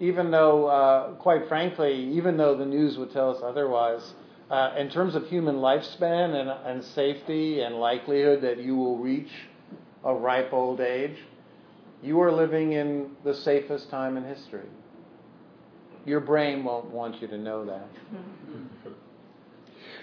Even 0.00 0.30
though, 0.30 0.66
uh, 0.66 1.14
quite 1.14 1.48
frankly, 1.48 1.94
even 2.14 2.36
though 2.36 2.56
the 2.56 2.66
news 2.66 2.96
would 2.98 3.12
tell 3.12 3.34
us 3.34 3.42
otherwise, 3.42 4.14
uh, 4.50 4.72
in 4.78 4.88
terms 4.88 5.14
of 5.14 5.26
human 5.26 5.56
lifespan 5.56 6.34
and, 6.34 6.48
and 6.48 6.84
safety 6.84 7.60
and 7.60 7.74
likelihood 7.76 8.40
that 8.42 8.58
you 8.58 8.76
will 8.76 8.96
reach 8.96 9.30
a 10.04 10.14
ripe 10.14 10.52
old 10.52 10.80
age, 10.80 11.16
you 12.02 12.20
are 12.20 12.32
living 12.32 12.72
in 12.72 13.10
the 13.24 13.34
safest 13.34 13.90
time 13.90 14.16
in 14.16 14.24
history. 14.24 14.68
Your 16.06 16.20
brain 16.20 16.64
won't 16.64 16.90
want 16.90 17.20
you 17.20 17.28
to 17.28 17.36
know 17.36 17.64
that. 17.66 17.88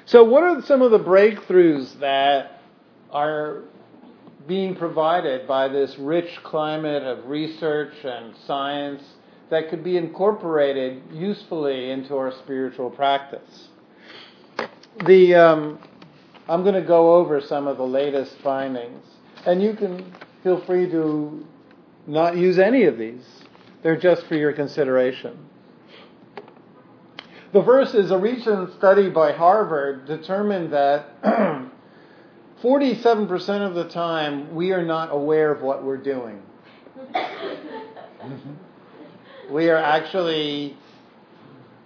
So, 0.05 0.24
what 0.24 0.43
are 0.43 0.62
some 0.62 0.81
of 0.81 0.91
the 0.91 1.00
breakthroughs 1.00 2.00
that 2.00 2.62
are 3.12 3.63
being 4.47 4.75
provided 4.75 5.47
by 5.47 5.67
this 5.67 5.97
rich 5.97 6.29
climate 6.43 7.03
of 7.03 7.27
research 7.27 7.93
and 8.03 8.35
science 8.45 9.03
that 9.50 9.69
could 9.69 9.83
be 9.83 9.97
incorporated 9.97 11.01
usefully 11.12 11.89
into 11.91 12.15
our 12.15 12.31
spiritual 12.31 12.89
practice? 12.89 13.69
the 15.03 15.35
um, 15.35 15.79
I'm 16.47 16.63
going 16.63 16.75
to 16.75 16.88
go 16.88 17.15
over 17.15 17.41
some 17.41 17.67
of 17.67 17.77
the 17.77 17.85
latest 17.85 18.35
findings, 18.43 19.03
and 19.45 19.62
you 19.62 19.74
can 19.74 20.13
feel 20.43 20.63
free 20.65 20.89
to 20.89 21.45
not 22.07 22.38
use 22.38 22.59
any 22.59 22.83
of 22.83 22.97
these. 22.97 23.25
They're 23.83 23.97
just 23.97 24.25
for 24.27 24.35
your 24.35 24.53
consideration. 24.53 25.38
The 27.55 27.63
first 27.63 27.95
is 27.95 28.12
a 28.12 28.17
recent 28.17 28.74
study 28.74 29.09
by 29.09 29.31
Harvard 29.31 30.07
determined 30.07 30.74
that 30.74 31.24
47% 32.62 33.65
of 33.65 33.75
the 33.75 33.88
time 33.88 34.53
we 34.53 34.74
are 34.74 34.83
not 34.83 35.13
aware 35.13 35.53
of 35.53 35.62
what 35.62 35.81
we're 35.81 35.95
doing. 35.95 36.43
we 39.50 39.69
are 39.69 39.77
actually 39.77 40.75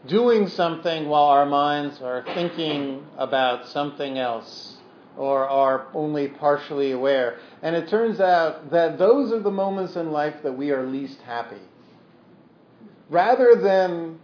doing 0.08 0.48
something 0.48 1.08
while 1.08 1.26
our 1.26 1.46
minds 1.46 2.02
are 2.02 2.24
thinking 2.34 3.06
about 3.20 3.68
something 3.68 4.18
else 4.18 4.78
or 5.18 5.48
are 5.48 5.86
only 5.94 6.30
partially 6.30 6.94
aware. 6.94 7.38
And 7.62 7.76
it 7.76 7.90
turns 7.90 8.20
out 8.20 8.72
that 8.72 8.98
those 8.98 9.32
are 9.32 9.40
the 9.40 9.52
moments 9.52 9.96
in 9.96 10.12
life 10.12 10.42
that 10.42 10.54
we 10.54 10.72
are 10.72 10.84
least 10.84 11.22
happy. 11.22 11.62
Rather 13.12 13.54
than 13.54 14.18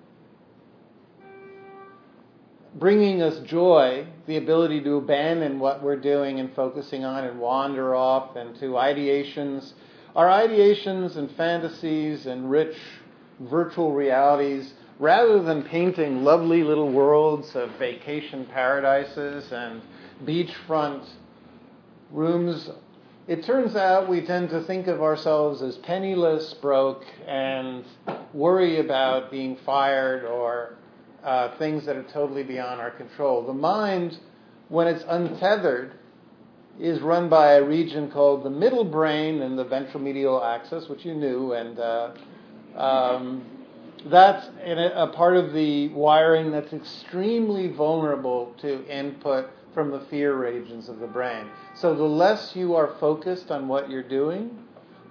bringing 2.75 3.21
us 3.21 3.39
joy, 3.39 4.05
the 4.27 4.37
ability 4.37 4.81
to 4.81 4.97
abandon 4.97 5.59
what 5.59 5.81
we're 5.81 5.95
doing 5.95 6.39
and 6.39 6.53
focusing 6.53 7.05
on 7.05 7.23
and 7.23 7.39
wander 7.39 7.95
off 7.95 8.35
into 8.35 8.71
ideations, 8.71 9.73
our 10.15 10.27
ideations 10.27 11.15
and 11.15 11.31
fantasies 11.31 12.25
and 12.25 12.49
rich 12.51 12.75
virtual 13.39 13.93
realities 13.93 14.73
rather 14.99 15.41
than 15.41 15.63
painting 15.63 16.23
lovely 16.23 16.63
little 16.63 16.91
worlds 16.91 17.55
of 17.55 17.69
vacation 17.77 18.45
paradises 18.45 19.51
and 19.51 19.81
beachfront 20.25 21.05
rooms, 22.11 22.69
it 23.27 23.43
turns 23.43 23.75
out 23.75 24.07
we 24.07 24.21
tend 24.21 24.49
to 24.49 24.63
think 24.63 24.87
of 24.87 25.01
ourselves 25.01 25.61
as 25.61 25.77
penniless, 25.77 26.53
broke, 26.55 27.03
and 27.27 27.83
worry 28.33 28.79
about 28.79 29.31
being 29.31 29.57
fired 29.65 30.23
or 30.23 30.75
uh, 31.25 31.57
things 31.57 31.85
that 31.85 31.95
are 31.95 32.03
totally 32.03 32.43
beyond 32.43 32.79
our 32.79 32.91
control. 32.91 33.45
The 33.45 33.53
mind, 33.53 34.19
when 34.69 34.87
it's 34.87 35.03
untethered, 35.07 35.93
is 36.79 37.01
run 37.01 37.29
by 37.29 37.53
a 37.53 37.63
region 37.63 38.11
called 38.11 38.43
the 38.43 38.49
middle 38.49 38.83
brain 38.83 39.41
and 39.41 39.57
the 39.57 39.63
ventral 39.63 40.01
medial 40.01 40.43
axis, 40.43 40.87
which 40.87 41.03
you 41.05 41.15
knew, 41.15 41.53
and 41.53 41.79
uh, 41.79 42.11
um, 42.75 43.43
that's 44.05 44.47
a 44.63 45.07
part 45.07 45.35
of 45.35 45.53
the 45.53 45.87
wiring 45.89 46.51
that's 46.51 46.73
extremely 46.73 47.69
vulnerable 47.69 48.53
to 48.59 48.85
input 48.87 49.49
from 49.73 49.89
the 49.91 50.01
fear 50.11 50.35
regions 50.35 50.89
of 50.89 50.99
the 50.99 51.07
brain. 51.07 51.47
So 51.73 51.95
the 51.95 52.03
less 52.03 52.55
you 52.55 52.75
are 52.75 52.95
focused 52.99 53.51
on 53.51 53.67
what 53.67 53.89
you're 53.89 54.03
doing, 54.07 54.57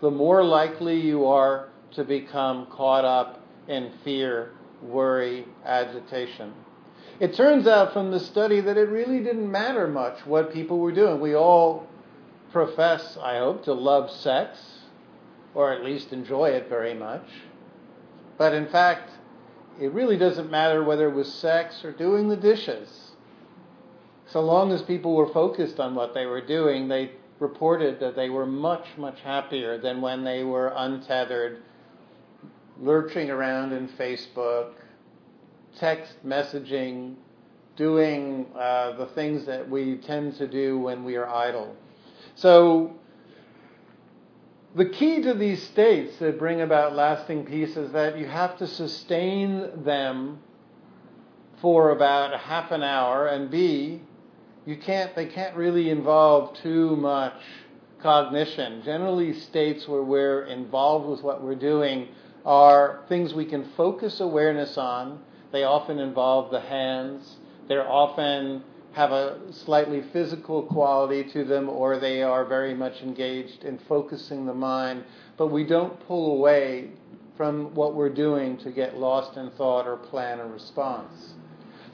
the 0.01 0.11
more 0.11 0.45
likely 0.45 1.01
you 1.01 1.27
are 1.27 1.71
to 1.93 2.05
become 2.05 2.67
caught 2.67 3.05
up 3.05 3.41
in 3.69 3.93
fear, 4.05 4.53
worry, 4.85 5.47
agitation. 5.65 6.53
It 7.21 7.35
turns 7.35 7.67
out 7.67 7.93
from 7.93 8.11
the 8.11 8.21
study 8.21 8.61
that 8.61 8.77
it 8.77 8.89
really 8.89 9.23
didn't 9.23 9.51
matter 9.51 9.87
much 9.87 10.27
what 10.27 10.53
people 10.53 10.79
were 10.79 10.93
doing. 10.93 11.21
We 11.21 11.35
all 11.35 11.87
profess, 12.53 13.17
I 13.21 13.39
hope, 13.39 13.65
to 13.65 13.73
love 13.73 14.11
sex, 14.11 14.59
or 15.55 15.73
at 15.73 15.85
least 15.85 16.13
enjoy 16.13 16.51
it 16.51 16.69
very 16.69 16.95
much. 16.95 17.27
But 18.37 18.53
in 18.53 18.67
fact, 18.67 19.11
it 19.81 19.93
really 19.93 20.17
doesn't 20.17 20.51
matter 20.51 20.83
whether 20.83 21.09
it 21.09 21.15
was 21.15 21.33
sex 21.33 21.85
or 21.85 21.93
doing 21.93 22.29
the 22.29 22.37
dishes. 22.37 23.13
So 24.27 24.41
long 24.41 24.73
as 24.73 24.83
people 24.83 25.15
were 25.15 25.33
focused 25.33 25.79
on 25.79 25.95
what 25.95 26.15
they 26.15 26.27
were 26.27 26.41
doing, 26.41 26.89
they 26.89 27.13
reported 27.39 28.01
that 28.01 28.17
they 28.17 28.31
were 28.31 28.47
much, 28.47 28.87
much 28.97 29.21
happier 29.21 29.79
than 29.79 30.01
when 30.01 30.25
they 30.25 30.43
were 30.43 30.73
untethered, 30.75 31.63
lurching 32.81 33.31
around 33.31 33.73
in 33.73 33.89
Facebook, 33.89 34.73
text 35.79 36.15
messaging, 36.27 37.15
doing 37.77 38.47
uh, 38.57 38.97
the 38.97 39.07
things 39.07 39.47
that 39.47 39.69
we 39.69 39.97
tend 39.97 40.37
to 40.37 40.47
do 40.47 40.79
when 40.79 41.05
we 41.05 41.17
are 41.17 41.29
idle. 41.29 41.75
So 42.37 42.95
the 44.75 44.87
key 44.87 45.23
to 45.23 45.35
these 45.35 45.63
states 45.63 46.17
that 46.19 46.39
bring 46.39 46.61
about 46.61 46.95
lasting 46.95 47.47
peace 47.47 47.77
is 47.77 47.93
that 47.93 48.19
you 48.19 48.27
have 48.27 48.59
to 48.59 48.67
sustain 48.67 49.85
them 49.85 50.39
for 51.61 51.91
about 51.91 52.39
half 52.39 52.73
an 52.73 52.83
hour, 52.83 53.27
and 53.27 53.51
B, 53.51 54.03
you 54.67 54.77
can't, 54.77 55.15
they 55.15 55.27
can't 55.27 55.57
really 55.57 55.91
involve 55.91 56.57
too 56.59 56.97
much 56.97 57.41
cognition. 58.03 58.83
Generally, 58.85 59.35
states 59.41 59.89
where 59.89 60.03
we're 60.03 60.45
involved 60.45 61.09
with 61.09 61.23
what 61.23 61.43
we're 61.43 61.55
doing 61.55 62.09
are 62.45 63.01
things 63.09 63.35
we 63.35 63.45
can 63.45 63.65
focus 63.77 64.21
awareness 64.21 64.77
on. 64.77 65.21
They 65.53 65.65
often 65.65 65.99
involve 65.99 66.51
the 66.51 66.61
hands. 66.61 67.37
They're 67.69 67.89
often 67.89 68.63
have 68.93 69.11
a 69.11 69.41
slightly 69.53 70.03
physical 70.13 70.63
quality 70.63 71.25
to 71.25 71.45
them 71.45 71.69
or 71.69 71.99
they 71.99 72.23
are 72.23 72.45
very 72.45 72.75
much 72.75 73.03
engaged 73.03 73.65
in 73.65 73.79
focusing 73.89 74.47
the 74.47 74.55
mind, 74.55 75.03
but 75.37 75.49
we 75.49 75.65
don't 75.65 75.99
pull 76.07 76.37
away 76.37 76.91
from 77.37 77.75
what 77.75 77.95
we're 77.95 78.13
doing 78.13 78.57
to 78.59 78.71
get 78.71 78.97
lost 78.97 79.37
in 79.37 79.51
thought 79.53 79.89
or 79.89 79.97
plan 79.97 80.39
a 80.39 80.47
response. 80.47 81.35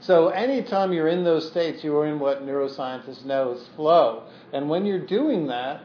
So 0.01 0.29
anytime 0.29 0.93
you're 0.93 1.09
in 1.09 1.25
those 1.25 1.49
states, 1.49 1.83
you 1.85 1.97
are 1.97 2.07
in 2.07 2.19
what 2.19 2.45
neuroscientists 2.45 3.25
know 3.25 3.53
as 3.53 3.67
flow. 3.77 4.25
And 4.53 4.69
when 4.69 4.85
you're 4.85 5.07
doing 5.07 5.47
that, 5.49 5.83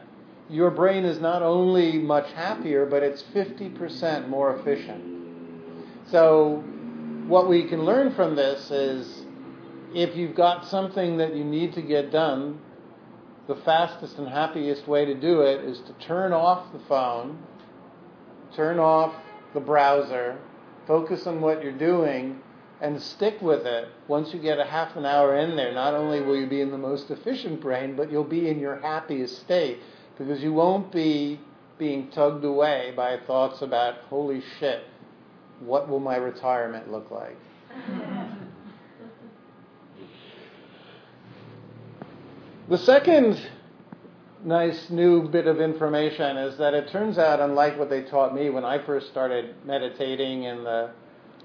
your 0.48 0.70
brain 0.70 1.04
is 1.04 1.20
not 1.20 1.42
only 1.42 1.98
much 1.98 2.30
happier, 2.32 2.86
but 2.86 3.02
it's 3.02 3.22
50% 3.34 4.28
more 4.28 4.56
efficient. 4.56 5.02
So 6.10 6.62
what 7.26 7.48
we 7.48 7.64
can 7.64 7.84
learn 7.84 8.14
from 8.14 8.36
this 8.36 8.70
is 8.70 9.24
if 9.94 10.16
you've 10.16 10.36
got 10.36 10.66
something 10.66 11.16
that 11.16 11.34
you 11.34 11.44
need 11.44 11.72
to 11.74 11.82
get 11.82 12.12
done, 12.12 12.60
the 13.48 13.56
fastest 13.56 14.18
and 14.18 14.28
happiest 14.28 14.86
way 14.86 15.04
to 15.04 15.14
do 15.14 15.40
it 15.40 15.64
is 15.64 15.80
to 15.80 15.92
turn 15.94 16.32
off 16.32 16.72
the 16.72 16.80
phone, 16.80 17.38
turn 18.54 18.78
off 18.78 19.14
the 19.54 19.60
browser, 19.60 20.38
focus 20.86 21.26
on 21.26 21.40
what 21.40 21.62
you're 21.62 21.72
doing, 21.72 22.40
and 22.80 23.00
stick 23.00 23.40
with 23.40 23.64
it. 23.66 23.88
Once 24.06 24.34
you 24.34 24.40
get 24.40 24.58
a 24.58 24.64
half 24.64 24.96
an 24.96 25.06
hour 25.06 25.36
in 25.36 25.56
there, 25.56 25.72
not 25.72 25.94
only 25.94 26.20
will 26.20 26.36
you 26.36 26.46
be 26.46 26.60
in 26.60 26.70
the 26.70 26.78
most 26.78 27.10
efficient 27.10 27.60
brain, 27.60 27.96
but 27.96 28.12
you'll 28.12 28.24
be 28.24 28.48
in 28.48 28.60
your 28.60 28.76
happiest 28.80 29.40
state 29.40 29.78
because 30.18 30.42
you 30.42 30.52
won't 30.52 30.90
be 30.92 31.40
being 31.78 32.10
tugged 32.10 32.44
away 32.44 32.92
by 32.96 33.18
thoughts 33.26 33.62
about, 33.62 33.96
holy 34.08 34.42
shit, 34.58 34.84
what 35.60 35.88
will 35.88 36.00
my 36.00 36.16
retirement 36.16 36.90
look 36.90 37.10
like? 37.10 37.36
The 42.68 42.78
second 42.78 43.40
nice 44.44 44.90
new 44.90 45.28
bit 45.28 45.46
of 45.46 45.60
information 45.60 46.36
is 46.36 46.58
that 46.58 46.74
it 46.74 46.88
turns 46.90 47.16
out, 47.16 47.38
unlike 47.38 47.78
what 47.78 47.88
they 47.88 48.02
taught 48.02 48.34
me 48.34 48.50
when 48.50 48.64
I 48.64 48.84
first 48.84 49.08
started 49.08 49.54
meditating 49.64 50.42
in 50.42 50.64
the, 50.64 50.90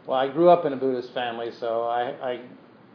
well, 0.08 0.18
I 0.18 0.28
grew 0.30 0.50
up 0.50 0.66
in 0.66 0.74
a 0.74 0.76
Buddhist 0.76 1.14
family, 1.14 1.52
so 1.60 1.84
I, 1.84 2.32
I 2.32 2.42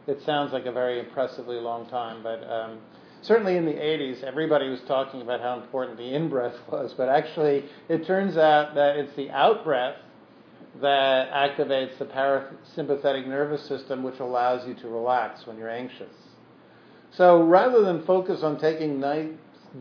it 0.07 0.21
sounds 0.25 0.51
like 0.51 0.65
a 0.65 0.73
very 0.73 0.99
impressively 0.99 1.55
long 1.55 1.87
time, 1.89 2.21
but 2.21 2.43
um, 2.49 2.79
certainly 3.27 3.57
in 3.57 3.65
the 3.65 3.73
80s, 3.73 4.23
everybody 4.23 4.69
was 4.69 4.79
talking 4.87 5.21
about 5.21 5.41
how 5.41 5.59
important 5.59 5.97
the 5.97 6.15
in 6.15 6.29
breath 6.29 6.55
was, 6.71 6.93
but 6.95 7.09
actually, 7.09 7.65
it 7.89 8.07
turns 8.07 8.37
out 8.37 8.73
that 8.75 8.95
it's 8.95 9.15
the 9.15 9.29
out 9.31 9.63
breath 9.63 9.97
that 10.81 11.31
activates 11.31 11.97
the 11.97 12.05
parasympathetic 12.05 13.27
nervous 13.27 13.67
system, 13.67 14.03
which 14.03 14.19
allows 14.19 14.67
you 14.67 14.75
to 14.75 14.87
relax 14.87 15.45
when 15.45 15.57
you're 15.57 15.69
anxious. 15.69 16.13
So 17.11 17.43
rather 17.43 17.81
than 17.81 18.05
focus 18.05 18.43
on 18.43 18.59
taking 18.59 18.99
nice, 18.99 19.29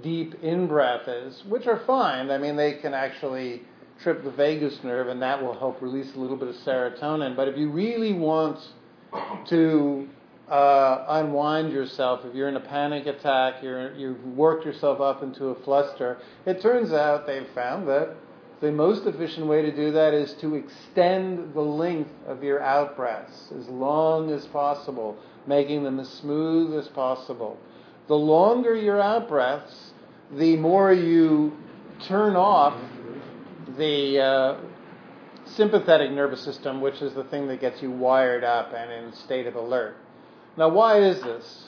deep 0.03 0.35
in 0.43 0.67
breaths, 0.67 1.43
which 1.49 1.67
are 1.67 1.83
fine, 1.87 2.31
I 2.31 2.39
mean, 2.39 2.57
they 2.57 2.75
can 2.75 2.95
actually 2.95 3.63
trip 4.03 4.25
the 4.25 4.31
vagus 4.31 4.79
nerve 4.83 5.09
and 5.09 5.21
that 5.23 5.43
will 5.43 5.59
help 5.59 5.81
release 5.81 6.15
a 6.15 6.19
little 6.19 6.37
bit 6.37 6.49
of 6.49 6.55
serotonin. 6.57 7.37
But 7.37 7.49
if 7.49 7.57
you 7.57 7.71
really 7.71 8.13
want 8.13 8.59
to 9.49 10.09
uh, 10.49 11.05
unwind 11.09 11.73
yourself, 11.73 12.25
if 12.25 12.35
you're 12.35 12.49
in 12.49 12.57
a 12.57 12.61
panic 12.61 13.07
attack, 13.07 13.63
you're, 13.63 13.95
you've 13.95 14.25
worked 14.25 14.65
yourself 14.65 15.01
up 15.01 15.23
into 15.23 15.47
a 15.47 15.55
fluster, 15.63 16.19
it 16.45 16.61
turns 16.61 16.93
out 16.93 17.27
they've 17.27 17.49
found 17.55 17.89
that 17.89 18.15
the 18.61 18.73
most 18.73 19.07
efficient 19.07 19.47
way 19.47 19.63
to 19.63 19.75
do 19.75 19.93
that 19.93 20.15
is 20.15 20.33
to 20.35 20.55
extend 20.55 21.53
the 21.53 21.61
length 21.61 22.13
of 22.27 22.43
your 22.43 22.63
out 22.63 22.97
breaths 22.97 23.53
as 23.59 23.69
long 23.69 24.31
as 24.31 24.47
possible 24.47 25.17
making 25.47 25.85
them 25.85 26.01
as 26.01 26.09
smooth 26.09 26.79
as 26.79 26.89
possible. 26.89 27.59
The 28.09 28.15
longer 28.15 28.75
your 28.75 29.01
out 29.01 29.29
breaths, 29.29 29.93
the 30.33 30.57
more 30.57 30.93
you 30.93 31.57
turn 32.07 32.35
off 32.35 32.81
the 33.77 34.21
uh, 34.21 34.61
sympathetic 35.45 36.11
nervous 36.11 36.43
system, 36.43 36.81
which 36.81 37.03
is 37.03 37.15
the 37.15 37.25
thing 37.25 37.49
that 37.49 37.61
gets 37.61 37.83
you 37.83 37.91
wired 37.91 38.45
up 38.45 38.73
and 38.73 38.91
in 38.91 39.13
state 39.13 39.47
of 39.47 39.55
alert. 39.55 39.97
Now, 40.57 40.71
why 40.71 41.03
is 41.03 41.23
this? 41.23 41.65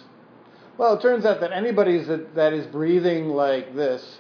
Well, 0.77 0.95
it 0.95 1.03
turns 1.03 1.25
out 1.25 1.41
that 1.41 1.53
anybody 1.53 2.03
that, 2.05 2.35
that 2.35 2.53
is 2.53 2.67
breathing 2.67 3.29
like 3.29 3.75
this 3.75 4.19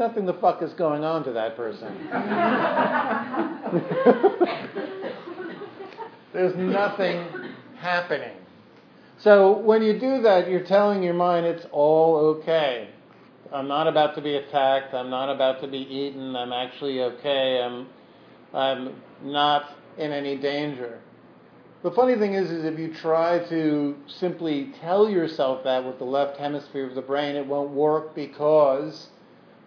nothing 0.00 0.24
the 0.24 0.34
fuck 0.34 0.62
is 0.62 0.72
going 0.72 1.04
on 1.04 1.22
to 1.24 1.32
that 1.32 1.56
person. 1.56 1.94
There's 6.32 6.56
nothing 6.56 7.26
happening. 7.76 8.36
So 9.18 9.58
when 9.58 9.82
you 9.82 10.00
do 10.00 10.22
that, 10.22 10.48
you're 10.48 10.64
telling 10.64 11.02
your 11.02 11.12
mind 11.12 11.44
it's 11.44 11.66
all 11.70 12.38
okay. 12.38 12.88
I'm 13.52 13.68
not 13.68 13.88
about 13.88 14.14
to 14.14 14.22
be 14.22 14.36
attacked. 14.36 14.94
I'm 14.94 15.10
not 15.10 15.28
about 15.28 15.60
to 15.60 15.68
be 15.68 15.78
eaten. 15.78 16.34
I'm 16.34 16.52
actually 16.52 17.02
okay. 17.02 17.60
I'm, 17.62 17.86
I'm 18.52 19.00
not 19.22 19.76
in 19.98 20.12
any 20.12 20.36
danger. 20.36 21.00
The 21.82 21.90
funny 21.90 22.16
thing 22.16 22.34
is, 22.34 22.50
is 22.50 22.64
if 22.64 22.78
you 22.78 22.92
try 22.92 23.38
to 23.48 23.96
simply 24.06 24.72
tell 24.80 25.08
yourself 25.08 25.64
that 25.64 25.84
with 25.84 25.98
the 25.98 26.04
left 26.04 26.36
hemisphere 26.36 26.86
of 26.86 26.94
the 26.94 27.02
brain, 27.02 27.36
it 27.36 27.46
won't 27.46 27.70
work 27.70 28.14
because 28.14 29.08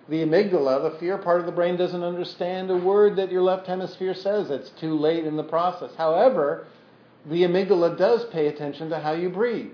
the 0.09 0.17
amygdala, 0.17 0.91
the 0.91 0.99
fear 0.99 1.17
part 1.17 1.39
of 1.39 1.47
the 1.47 1.51
brain, 1.51 1.75
doesn't 1.75 2.03
understand 2.03 2.69
a 2.69 2.77
word 2.77 3.15
that 3.15 3.31
your 3.31 3.41
left 3.41 3.65
hemisphere 3.65 4.13
says. 4.13 4.51
It's 4.51 4.69
too 4.79 4.95
late 4.95 5.25
in 5.25 5.37
the 5.37 5.43
process. 5.43 5.95
However, 5.95 6.67
the 7.25 7.43
amygdala 7.43 7.97
does 7.97 8.25
pay 8.25 8.47
attention 8.47 8.89
to 8.89 8.99
how 8.99 9.13
you 9.13 9.29
breathe. 9.29 9.71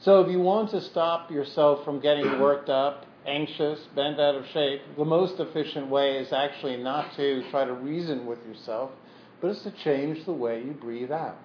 So 0.00 0.20
if 0.20 0.30
you 0.30 0.40
want 0.40 0.70
to 0.70 0.80
stop 0.80 1.30
yourself 1.30 1.84
from 1.84 2.00
getting 2.00 2.38
worked 2.38 2.68
up 2.68 3.06
anxious, 3.28 3.80
bent 3.94 4.18
out 4.18 4.34
of 4.34 4.46
shape, 4.48 4.80
the 4.96 5.04
most 5.04 5.38
efficient 5.38 5.88
way 5.88 6.16
is 6.16 6.32
actually 6.32 6.76
not 6.76 7.14
to 7.16 7.48
try 7.50 7.64
to 7.64 7.72
reason 7.72 8.26
with 8.26 8.44
yourself, 8.46 8.90
but 9.40 9.48
it's 9.48 9.62
to 9.62 9.70
change 9.70 10.24
the 10.24 10.32
way 10.32 10.62
you 10.62 10.72
breathe 10.72 11.12
out. 11.12 11.36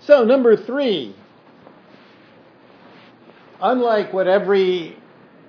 So, 0.00 0.24
number 0.24 0.56
three, 0.56 1.14
unlike 3.60 4.12
what 4.12 4.26
every 4.26 4.96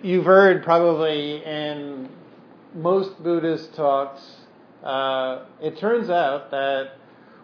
you've 0.02 0.26
heard 0.26 0.64
probably 0.64 1.44
in 1.44 2.10
most 2.76 3.24
Buddhist 3.24 3.74
talks, 3.76 4.22
uh, 4.84 5.46
it 5.62 5.78
turns 5.78 6.10
out 6.10 6.52
that 6.52 6.98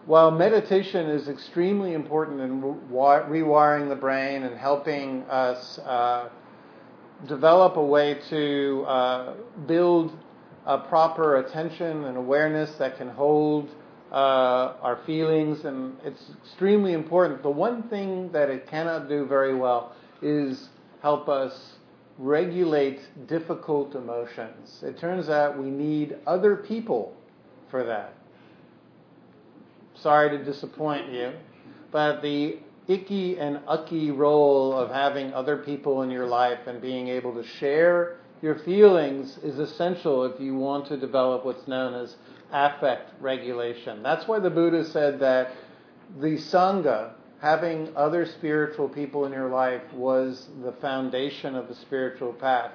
while 0.06 0.30
meditation 0.30 1.08
is 1.08 1.28
extremely 1.28 1.94
important 1.94 2.40
in 2.40 2.62
rewiring 2.62 3.88
the 3.88 3.96
brain 3.96 4.42
and 4.42 4.56
helping 4.56 5.22
us 5.24 5.78
uh, 5.80 6.28
develop 7.28 7.76
a 7.76 7.84
way 7.84 8.18
to 8.30 8.84
uh, 8.88 9.34
build 9.66 10.16
a 10.66 10.78
proper 10.78 11.36
attention 11.36 12.04
and 12.04 12.16
awareness 12.16 12.72
that 12.76 12.96
can 12.96 13.08
hold 13.08 13.68
uh, 14.12 14.74
our 14.82 15.00
feelings, 15.06 15.64
and 15.64 15.96
it's 16.04 16.30
extremely 16.44 16.92
important. 16.92 17.42
The 17.42 17.50
one 17.50 17.84
thing 17.84 18.30
that 18.32 18.50
it 18.50 18.66
cannot 18.66 19.08
do 19.08 19.26
very 19.26 19.54
well 19.54 19.94
is 20.20 20.68
help 21.02 21.28
us 21.28 21.74
regulate 22.18 23.00
difficult 23.26 23.94
emotions. 23.94 24.82
It 24.82 24.98
turns 24.98 25.28
out 25.28 25.58
we 25.58 25.70
need 25.70 26.16
other 26.26 26.56
people 26.56 27.14
for 27.70 27.84
that. 27.84 28.14
Sorry 30.02 30.30
to 30.30 30.42
disappoint 30.44 31.12
you, 31.12 31.32
but 31.90 32.22
the 32.22 32.58
icky 32.88 33.38
and 33.38 33.60
ucky 33.68 34.10
role 34.10 34.72
of 34.72 34.90
having 34.90 35.32
other 35.32 35.58
people 35.58 36.02
in 36.02 36.10
your 36.10 36.26
life 36.26 36.66
and 36.66 36.80
being 36.80 37.08
able 37.08 37.34
to 37.34 37.44
share 37.44 38.16
your 38.42 38.54
feelings 38.60 39.38
is 39.42 39.58
essential 39.58 40.24
if 40.24 40.40
you 40.40 40.56
want 40.56 40.86
to 40.86 40.96
develop 40.96 41.44
what's 41.44 41.68
known 41.68 41.94
as 41.94 42.16
affect 42.50 43.12
regulation. 43.20 44.02
That's 44.02 44.26
why 44.26 44.38
the 44.38 44.50
Buddha 44.50 44.84
said 44.84 45.20
that 45.20 45.52
the 46.18 46.36
Sangha, 46.38 47.12
having 47.40 47.94
other 47.94 48.26
spiritual 48.26 48.88
people 48.88 49.26
in 49.26 49.32
your 49.32 49.48
life 49.48 49.82
was 49.92 50.48
the 50.62 50.72
foundation 50.72 51.54
of 51.54 51.68
the 51.68 51.74
spiritual 51.74 52.32
path. 52.32 52.72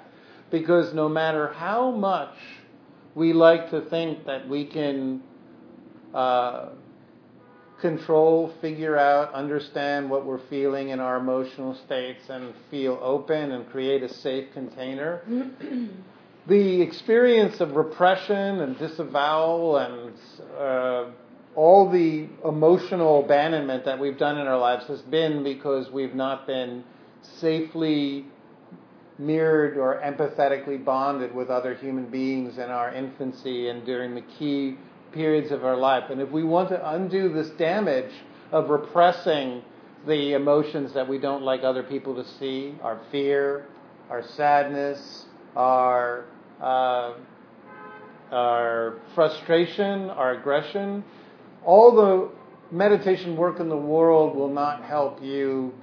Because 0.51 0.93
no 0.93 1.09
matter 1.09 1.51
how 1.53 1.91
much 1.91 2.35
we 3.15 3.33
like 3.33 3.71
to 3.71 3.81
think 3.81 4.25
that 4.25 4.47
we 4.47 4.65
can 4.65 5.23
uh, 6.13 6.69
control, 7.81 8.53
figure 8.61 8.97
out, 8.97 9.33
understand 9.33 10.09
what 10.09 10.25
we're 10.25 10.45
feeling 10.49 10.89
in 10.89 10.99
our 10.99 11.17
emotional 11.17 11.75
states, 11.85 12.23
and 12.29 12.53
feel 12.71 12.99
open 13.01 13.51
and 13.51 13.69
create 13.69 14.03
a 14.03 14.09
safe 14.09 14.51
container. 14.53 15.21
the 16.47 16.81
experience 16.81 17.59
of 17.59 17.75
repression 17.75 18.59
and 18.61 18.77
disavowal 18.77 19.77
and 19.77 20.13
uh, 20.57 21.11
all 21.55 21.89
the 21.89 22.27
emotional 22.47 23.23
abandonment 23.23 23.85
that 23.85 23.99
we've 23.99 24.17
done 24.17 24.37
in 24.37 24.47
our 24.47 24.57
lives 24.57 24.85
has 24.87 25.01
been 25.03 25.43
because 25.43 25.89
we've 25.89 26.13
not 26.13 26.45
been 26.45 26.83
safely 27.39 28.25
mirrored 29.17 29.77
or 29.77 30.01
empathetically 30.03 30.83
bonded 30.83 31.33
with 31.33 31.49
other 31.49 31.73
human 31.73 32.05
beings 32.05 32.57
in 32.57 32.69
our 32.69 32.93
infancy 32.93 33.69
and 33.69 33.85
during 33.85 34.13
the 34.13 34.21
key 34.37 34.77
periods 35.15 35.51
of 35.51 35.65
our 35.65 35.77
life. 35.77 36.11
And 36.11 36.21
if 36.21 36.29
we 36.29 36.43
want 36.43 36.69
to 36.69 36.89
undo 36.91 37.29
this 37.33 37.49
damage 37.51 38.11
of 38.51 38.69
repressing 38.69 39.63
the 40.05 40.33
emotions 40.33 40.93
that 40.93 41.09
we 41.09 41.17
don't 41.17 41.41
like 41.41 41.63
other 41.63 41.81
people 41.81 42.13
to 42.15 42.25
see, 42.37 42.75
our 42.83 42.99
fear, 43.11 43.65
our 44.09 44.21
sadness, 44.21 45.25
our 45.55 46.25
uh, 46.61 47.13
our 48.31 48.99
frustration, 49.13 50.09
our 50.09 50.33
aggression, 50.33 51.03
all 51.63 51.95
the 51.95 52.75
meditation 52.75 53.35
work 53.37 53.59
in 53.59 53.69
the 53.69 53.77
world 53.77 54.35
will 54.35 54.53
not 54.53 54.83
help 54.83 55.23
you 55.23 55.73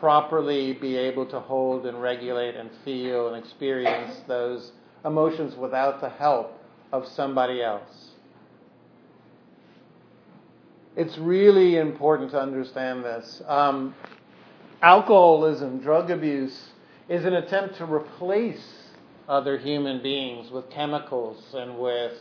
properly 0.00 0.72
be 0.74 0.96
able 0.96 1.26
to 1.26 1.40
hold 1.40 1.86
and 1.86 2.00
regulate 2.02 2.56
and 2.56 2.70
feel 2.84 3.32
and 3.32 3.44
experience 3.44 4.20
those 4.26 4.72
emotions 5.04 5.54
without 5.56 6.00
the 6.00 6.08
help 6.08 6.58
of 6.92 7.06
somebody 7.06 7.62
else. 7.62 8.05
It's 10.96 11.18
really 11.18 11.76
important 11.76 12.30
to 12.30 12.40
understand 12.40 13.04
this. 13.04 13.42
Um, 13.46 13.94
alcoholism, 14.80 15.78
drug 15.80 16.10
abuse, 16.10 16.70
is 17.10 17.26
an 17.26 17.34
attempt 17.34 17.76
to 17.76 17.84
replace 17.84 18.64
other 19.28 19.58
human 19.58 20.02
beings 20.02 20.50
with 20.50 20.70
chemicals 20.70 21.54
and 21.54 21.78
with 21.78 22.14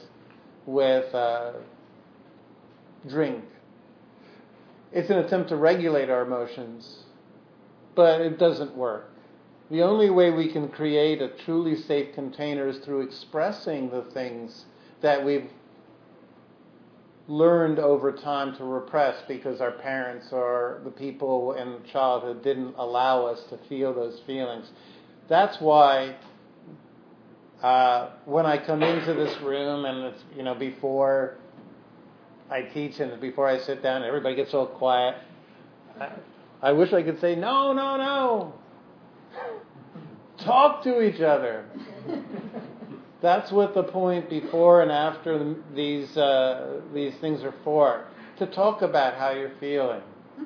with 0.65 1.13
uh, 1.15 1.53
drink. 3.07 3.45
It's 4.91 5.09
an 5.09 5.19
attempt 5.19 5.49
to 5.49 5.55
regulate 5.55 6.09
our 6.09 6.23
emotions, 6.23 7.05
but 7.95 8.19
it 8.19 8.38
doesn't 8.38 8.75
work. 8.75 9.09
The 9.71 9.83
only 9.83 10.09
way 10.09 10.31
we 10.31 10.51
can 10.51 10.67
create 10.67 11.21
a 11.21 11.29
truly 11.29 11.75
safe 11.75 12.13
container 12.13 12.67
is 12.67 12.79
through 12.79 13.01
expressing 13.01 13.89
the 13.89 14.01
things 14.01 14.65
that 15.01 15.23
we've 15.23 15.49
learned 17.27 17.79
over 17.79 18.11
time 18.11 18.55
to 18.57 18.63
repress 18.63 19.15
because 19.27 19.59
our 19.59 19.71
parents 19.71 20.27
or 20.31 20.81
the 20.83 20.91
people 20.91 21.53
in 21.53 21.77
childhood 21.91 22.43
didn't 22.43 22.75
allow 22.77 23.25
us 23.25 23.41
to 23.49 23.57
feel 23.67 23.93
those 23.93 24.19
feelings. 24.27 24.69
That's 25.27 25.59
why 25.59 26.15
uh, 27.63 28.11
when 28.25 28.45
I 28.45 28.63
come 28.63 28.83
into 28.83 29.13
this 29.13 29.39
room 29.41 29.85
and 29.85 30.13
it's 30.13 30.23
you 30.35 30.43
know 30.43 30.53
before 30.53 31.38
I 32.49 32.61
teach 32.61 32.99
and 32.99 33.19
before 33.19 33.47
I 33.47 33.57
sit 33.59 33.81
down, 33.81 34.03
everybody 34.03 34.35
gets 34.35 34.53
all 34.53 34.67
quiet. 34.67 35.15
I, 35.99 36.11
I 36.61 36.71
wish 36.73 36.93
I 36.93 37.01
could 37.01 37.19
say, 37.19 37.35
no, 37.35 37.73
no, 37.73 37.97
no. 37.97 38.53
Talk 40.45 40.83
to 40.83 41.01
each 41.01 41.21
other. 41.21 41.65
That's 43.25 43.51
what 43.51 43.73
the 43.73 43.81
point 43.81 44.29
before 44.29 44.83
and 44.83 44.91
after 44.91 45.55
these, 45.73 46.15
uh, 46.15 46.79
these 46.93 47.15
things 47.15 47.41
are 47.41 47.55
for. 47.63 48.05
To 48.38 48.45
talk 48.45 48.83
about 48.83 49.15
how 49.15 49.31
you're 49.31 49.55
feeling. 49.59 50.03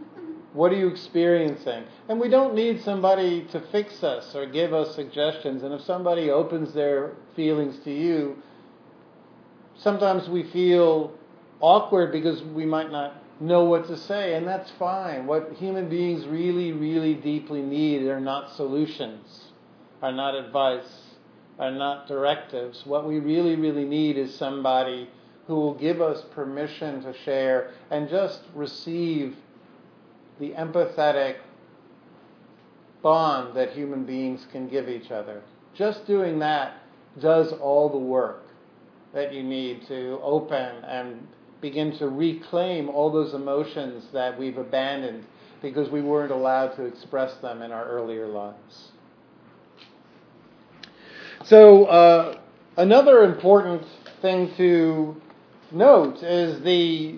What 0.54 0.72
are 0.72 0.78
you 0.78 0.88
experiencing? 0.88 1.84
And 2.08 2.20
we 2.20 2.28
don't 2.28 2.56
need 2.56 2.82
somebody 2.82 3.46
to 3.52 3.60
fix 3.72 4.02
us 4.02 4.34
or 4.34 4.48
give 4.48 4.74
us 4.74 4.96
suggestions. 4.96 5.62
And 5.62 5.74
if 5.74 5.82
somebody 5.82 6.32
opens 6.32 6.74
their 6.74 7.12
feelings 7.36 7.78
to 7.84 7.92
you, 7.92 8.38
sometimes 9.78 10.28
we 10.28 10.44
feel 10.44 11.14
awkward 11.60 12.12
because 12.12 12.42
we 12.42 12.66
might 12.66 12.92
not 12.92 13.14
know 13.40 13.66
what 13.66 13.88
to 13.88 13.98
say, 13.98 14.34
and 14.36 14.48
that's 14.48 14.72
fine. 14.80 15.28
What 15.28 15.52
human 15.54 15.88
beings 15.88 16.26
really, 16.26 16.72
really 16.72 17.14
deeply 17.14 17.62
need 17.62 18.08
are 18.08 18.20
not 18.20 18.56
solutions, 18.56 19.52
are 20.02 20.12
not 20.12 20.34
advice, 20.34 21.09
are 21.60 21.72
not 21.72 22.08
directives. 22.08 22.86
What 22.86 23.08
we 23.08 23.20
really, 23.20 23.56
really 23.56 23.86
need 23.86 24.18
is 24.18 24.34
somebody 24.34 25.10
who 25.48 25.56
will 25.56 25.74
give 25.74 26.02
us 26.02 26.24
permission 26.32 27.04
to 27.04 27.14
share 27.26 27.72
and 27.92 28.10
just 28.10 28.42
receive 28.56 29.36
the 30.40 30.52
empathetic 30.52 31.38
bond 33.02 33.56
that 33.56 33.72
human 33.72 34.06
beings 34.06 34.48
can 34.52 34.70
give 34.70 34.88
each 34.88 35.12
other. 35.12 35.42
Just 35.74 36.06
doing 36.08 36.40
that 36.40 36.78
does 37.20 37.52
all 37.54 37.90
the 37.90 37.98
work 37.98 38.44
that 39.14 39.34
you 39.34 39.44
need 39.44 39.86
to 39.88 40.20
open 40.22 40.84
and 40.86 41.28
begin 41.62 41.98
to 41.98 42.08
reclaim 42.08 42.90
all 42.90 43.12
those 43.12 43.34
emotions 43.34 44.06
that 44.14 44.38
we've 44.38 44.58
abandoned 44.58 45.26
because 45.62 45.90
we 45.90 46.02
weren't 46.02 46.32
allowed 46.32 46.76
to 46.76 46.86
express 46.86 47.34
them 47.36 47.62
in 47.62 47.72
our 47.72 47.86
earlier 47.86 48.28
lives. 48.28 48.92
So, 51.50 51.86
uh, 51.86 52.38
another 52.78 53.24
important 53.24 53.82
thing 54.22 54.54
to 54.58 55.20
note 55.72 56.22
is 56.22 56.62
the 56.62 57.18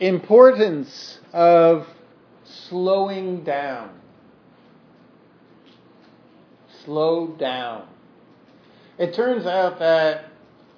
importance 0.00 1.18
of 1.34 1.86
slowing 2.42 3.44
down. 3.44 3.90
Slow 6.86 7.26
down. 7.26 7.86
It 8.96 9.12
turns 9.12 9.44
out 9.44 9.78
that 9.80 10.24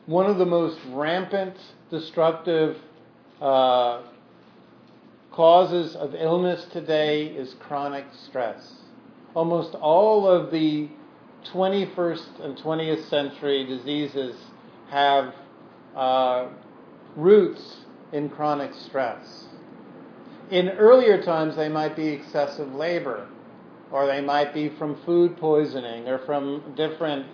one 0.07 0.27
of 0.27 0.39
the 0.39 0.47
most 0.47 0.81
rampant, 0.89 1.55
destructive 1.93 2.79
uh, 3.41 4.03
causes 5.31 5.95
of 5.95 6.17
illness 6.17 6.67
today 6.73 7.27
is 7.27 7.55
chronic 7.61 8.07
stress. 8.27 8.73
Almost 9.35 9.77
all 9.77 10.27
of 10.27 10.51
the 10.51 10.89
21st 11.47 12.41
and 12.45 12.59
20th 12.59 13.09
century 13.09 13.65
diseases 13.65 14.37
have 14.91 15.35
uh, 15.97 16.49
roots 17.17 17.79
in 18.13 18.29
chronic 18.29 18.75
stress. 18.75 19.47
In 20.51 20.71
earlier 20.71 21.23
times, 21.23 21.57
they 21.57 21.69
might 21.69 21.97
be 21.97 22.09
excessive 22.09 22.73
labor. 22.75 23.29
or 23.91 24.07
they 24.07 24.21
might 24.21 24.53
be 24.55 24.69
from 24.71 24.97
food 25.05 25.37
poisoning 25.39 26.09
or 26.09 26.19
from 26.19 26.75
different. 26.77 27.27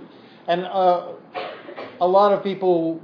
And 0.47 0.65
uh, 0.65 1.13
a 2.01 2.07
lot 2.07 2.33
of 2.33 2.43
people 2.45 3.01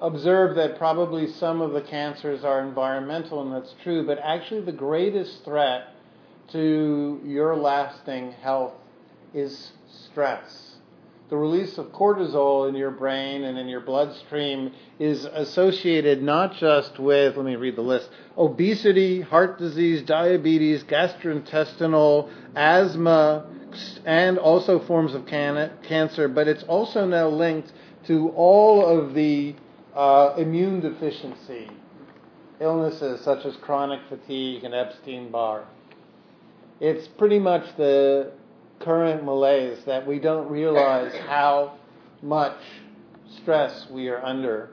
observe 0.00 0.56
that 0.56 0.78
probably 0.78 1.28
some 1.28 1.60
of 1.60 1.72
the 1.72 1.82
cancers 1.82 2.44
are 2.44 2.60
environmental, 2.62 3.42
and 3.42 3.52
that's 3.52 3.74
true, 3.82 4.06
but 4.06 4.18
actually 4.18 4.62
the 4.62 4.72
greatest 4.72 5.44
threat 5.44 5.88
to 6.52 7.20
your 7.24 7.56
lasting 7.56 8.32
health 8.32 8.74
is 9.34 9.72
stress 9.92 10.72
the 11.32 11.38
release 11.38 11.78
of 11.78 11.86
cortisol 11.92 12.68
in 12.68 12.74
your 12.74 12.90
brain 12.90 13.44
and 13.44 13.56
in 13.56 13.66
your 13.66 13.80
bloodstream 13.80 14.70
is 14.98 15.24
associated 15.24 16.22
not 16.22 16.54
just 16.56 16.98
with, 16.98 17.38
let 17.38 17.46
me 17.46 17.56
read 17.56 17.74
the 17.74 17.80
list, 17.80 18.10
obesity, 18.36 19.22
heart 19.22 19.58
disease, 19.58 20.02
diabetes, 20.02 20.84
gastrointestinal, 20.84 22.28
asthma, 22.54 23.46
and 24.04 24.36
also 24.36 24.78
forms 24.80 25.14
of 25.14 25.24
can- 25.24 25.70
cancer, 25.84 26.28
but 26.28 26.48
it's 26.48 26.64
also 26.64 27.06
now 27.06 27.28
linked 27.28 27.72
to 28.06 28.28
all 28.36 28.84
of 28.84 29.14
the 29.14 29.54
uh, 29.96 30.34
immune 30.36 30.80
deficiency 30.80 31.66
illnesses 32.60 33.22
such 33.22 33.46
as 33.46 33.56
chronic 33.56 34.00
fatigue 34.10 34.64
and 34.64 34.74
Epstein 34.74 35.30
Barr. 35.30 35.64
It's 36.78 37.08
pretty 37.08 37.38
much 37.38 37.74
the 37.78 38.32
current 38.82 39.24
malaise 39.24 39.84
that 39.86 40.06
we 40.06 40.18
don't 40.18 40.48
realize 40.48 41.14
how 41.26 41.78
much 42.22 42.58
stress 43.40 43.86
we 43.90 44.08
are 44.08 44.24
under. 44.24 44.70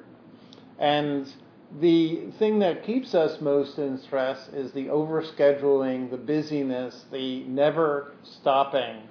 And 0.77 1.31
the 1.79 2.31
thing 2.39 2.59
that 2.59 2.83
keeps 2.83 3.13
us 3.13 3.39
most 3.41 3.77
in 3.77 3.97
stress 3.99 4.49
is 4.53 4.71
the 4.71 4.85
overscheduling, 4.85 6.09
the 6.09 6.17
busyness, 6.17 7.05
the 7.11 7.43
never 7.43 8.13
stopping 8.23 9.03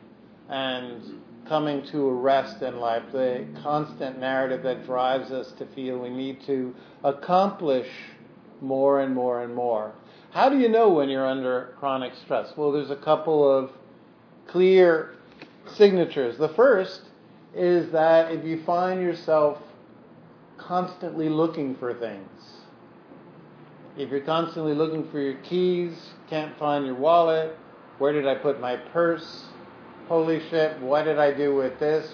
and 0.48 1.20
coming 1.48 1.84
to 1.86 2.08
a 2.08 2.14
rest 2.14 2.62
in 2.62 2.78
life, 2.78 3.04
the 3.12 3.46
constant 3.62 4.18
narrative 4.18 4.62
that 4.62 4.84
drives 4.84 5.30
us 5.30 5.52
to 5.52 5.66
feel 5.66 5.98
we 5.98 6.10
need 6.10 6.44
to 6.46 6.74
accomplish 7.04 7.88
more 8.60 9.00
and 9.00 9.14
more 9.14 9.42
and 9.42 9.54
more. 9.54 9.92
How 10.30 10.48
do 10.48 10.58
you 10.58 10.68
know 10.68 10.90
when 10.90 11.08
you're 11.08 11.26
under 11.26 11.74
chronic 11.78 12.12
stress? 12.24 12.52
Well, 12.56 12.72
there's 12.72 12.90
a 12.90 12.96
couple 12.96 13.48
of 13.48 13.70
clear 14.48 15.14
signatures. 15.74 16.38
The 16.38 16.48
first 16.50 17.02
is 17.54 17.90
that 17.92 18.32
if 18.32 18.44
you 18.44 18.62
find 18.64 19.00
yourself 19.00 19.58
constantly 20.56 21.28
looking 21.28 21.76
for 21.76 21.94
things, 21.94 22.28
if 23.96 24.10
you're 24.10 24.20
constantly 24.20 24.74
looking 24.74 25.08
for 25.10 25.20
your 25.20 25.34
keys, 25.42 25.92
can't 26.28 26.56
find 26.58 26.86
your 26.86 26.94
wallet, 26.94 27.56
where 27.98 28.12
did 28.12 28.26
I 28.26 28.34
put 28.34 28.60
my 28.60 28.76
purse? 28.76 29.46
Holy 30.08 30.40
shit, 30.48 30.80
what 30.80 31.04
did 31.04 31.18
I 31.18 31.32
do 31.32 31.54
with 31.54 31.78
this? 31.78 32.10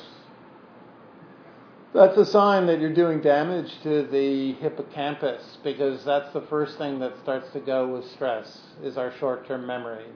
That's 1.93 2.17
a 2.17 2.25
sign 2.25 2.67
that 2.67 2.81
you're 2.81 2.93
doing 2.93 3.21
damage 3.21 3.71
to 3.85 4.03
the 4.03 4.55
hippocampus 4.55 5.59
because 5.63 6.05
that's 6.05 6.33
the 6.33 6.41
first 6.41 6.77
thing 6.77 6.99
that 6.99 7.17
starts 7.23 7.53
to 7.53 7.61
go 7.61 7.87
with 7.87 8.11
stress 8.11 8.63
is 8.83 8.99
our 8.99 9.13
short-term 9.19 9.65
memory. 9.65 10.07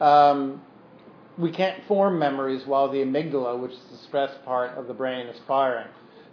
Um, 0.00 0.62
we 1.38 1.50
can't 1.50 1.82
form 1.86 2.18
memories 2.18 2.66
while 2.66 2.90
the 2.90 2.98
amygdala, 2.98 3.58
which 3.58 3.72
is 3.72 3.80
the 3.90 3.98
stress 3.98 4.30
part 4.44 4.76
of 4.76 4.86
the 4.86 4.94
brain, 4.94 5.26
is 5.26 5.40
firing. 5.46 5.88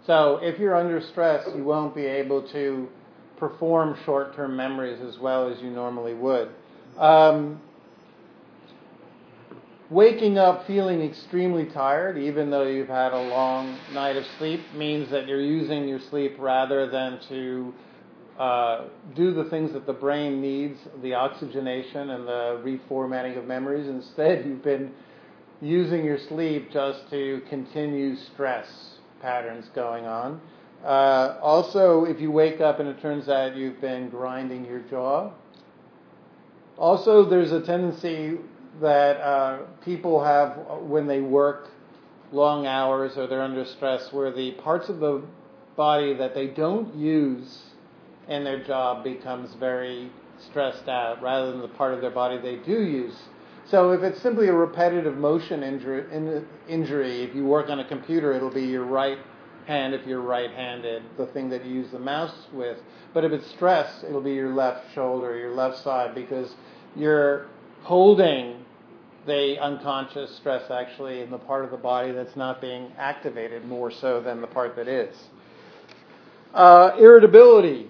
So 0.06 0.38
if 0.42 0.58
you're 0.58 0.74
under 0.74 1.00
stress, 1.00 1.46
you 1.54 1.64
won't 1.64 1.94
be 1.94 2.04
able 2.04 2.42
to 2.48 2.88
perform 3.36 3.96
short-term 4.04 4.56
memories 4.56 5.00
as 5.00 5.18
well 5.18 5.48
as 5.48 5.60
you 5.62 5.70
normally 5.70 6.14
would. 6.14 6.50
Um, 6.98 7.60
waking 9.90 10.38
up 10.38 10.66
feeling 10.66 11.02
extremely 11.02 11.64
tired, 11.66 12.16
even 12.18 12.50
though 12.50 12.66
you've 12.66 12.88
had 12.88 13.12
a 13.12 13.28
long 13.28 13.78
night 13.92 14.16
of 14.16 14.24
sleep, 14.38 14.60
means 14.74 15.10
that 15.10 15.26
you're 15.26 15.40
using 15.40 15.88
your 15.88 16.00
sleep 16.10 16.36
rather 16.38 16.88
than 16.88 17.18
to 17.28 17.72
uh, 18.40 18.88
do 19.14 19.34
the 19.34 19.44
things 19.44 19.70
that 19.74 19.84
the 19.84 19.92
brain 19.92 20.40
needs, 20.40 20.78
the 21.02 21.12
oxygenation 21.12 22.08
and 22.08 22.26
the 22.26 22.58
reformatting 22.64 23.36
of 23.36 23.44
memories. 23.44 23.86
Instead, 23.86 24.44
you've 24.46 24.64
been 24.64 24.90
using 25.60 26.02
your 26.06 26.16
sleep 26.16 26.72
just 26.72 27.08
to 27.10 27.42
continue 27.50 28.16
stress 28.16 28.94
patterns 29.20 29.66
going 29.74 30.06
on. 30.06 30.40
Uh, 30.82 31.38
also, 31.42 32.06
if 32.06 32.18
you 32.18 32.30
wake 32.30 32.62
up 32.62 32.80
and 32.80 32.88
it 32.88 32.98
turns 33.02 33.28
out 33.28 33.54
you've 33.54 33.78
been 33.82 34.08
grinding 34.08 34.64
your 34.64 34.80
jaw. 34.80 35.30
Also, 36.78 37.28
there's 37.28 37.52
a 37.52 37.60
tendency 37.60 38.38
that 38.80 39.18
uh, 39.18 39.58
people 39.84 40.24
have 40.24 40.56
when 40.80 41.06
they 41.06 41.20
work 41.20 41.68
long 42.32 42.66
hours 42.66 43.18
or 43.18 43.26
they're 43.26 43.42
under 43.42 43.66
stress 43.66 44.10
where 44.14 44.32
the 44.32 44.52
parts 44.52 44.88
of 44.88 44.98
the 44.98 45.22
body 45.76 46.14
that 46.14 46.34
they 46.34 46.46
don't 46.46 46.94
use 46.94 47.69
and 48.28 48.46
their 48.46 48.62
job 48.62 49.04
becomes 49.04 49.54
very 49.54 50.10
stressed 50.38 50.88
out 50.88 51.20
rather 51.22 51.50
than 51.52 51.60
the 51.60 51.68
part 51.68 51.94
of 51.94 52.00
their 52.00 52.10
body 52.10 52.38
they 52.38 52.56
do 52.56 52.82
use. 52.82 53.16
So 53.66 53.92
if 53.92 54.02
it's 54.02 54.20
simply 54.20 54.48
a 54.48 54.52
repetitive 54.52 55.16
motion 55.16 55.62
injury, 55.62 56.44
injury, 56.68 57.22
if 57.22 57.34
you 57.34 57.44
work 57.44 57.68
on 57.68 57.80
a 57.80 57.84
computer, 57.84 58.32
it'll 58.32 58.50
be 58.50 58.64
your 58.64 58.84
right 58.84 59.18
hand 59.66 59.94
if 59.94 60.04
you're 60.06 60.22
right-handed, 60.22 61.02
the 61.16 61.26
thing 61.26 61.48
that 61.50 61.64
you 61.64 61.74
use 61.74 61.90
the 61.92 61.98
mouse 61.98 62.34
with. 62.52 62.78
But 63.14 63.24
if 63.24 63.30
it's 63.30 63.48
stress, 63.50 64.02
it'll 64.02 64.20
be 64.20 64.32
your 64.32 64.52
left 64.52 64.92
shoulder, 64.94 65.36
your 65.36 65.54
left 65.54 65.82
side, 65.84 66.14
because 66.14 66.52
you're 66.96 67.46
holding 67.82 68.64
the 69.26 69.60
unconscious 69.60 70.34
stress 70.36 70.70
actually 70.70 71.20
in 71.20 71.30
the 71.30 71.38
part 71.38 71.64
of 71.64 71.70
the 71.70 71.76
body 71.76 72.10
that's 72.10 72.34
not 72.34 72.60
being 72.60 72.90
activated 72.98 73.64
more 73.64 73.90
so 73.90 74.20
than 74.20 74.40
the 74.40 74.46
part 74.46 74.74
that 74.76 74.88
is. 74.88 75.14
Uh, 76.52 76.96
irritability. 76.98 77.88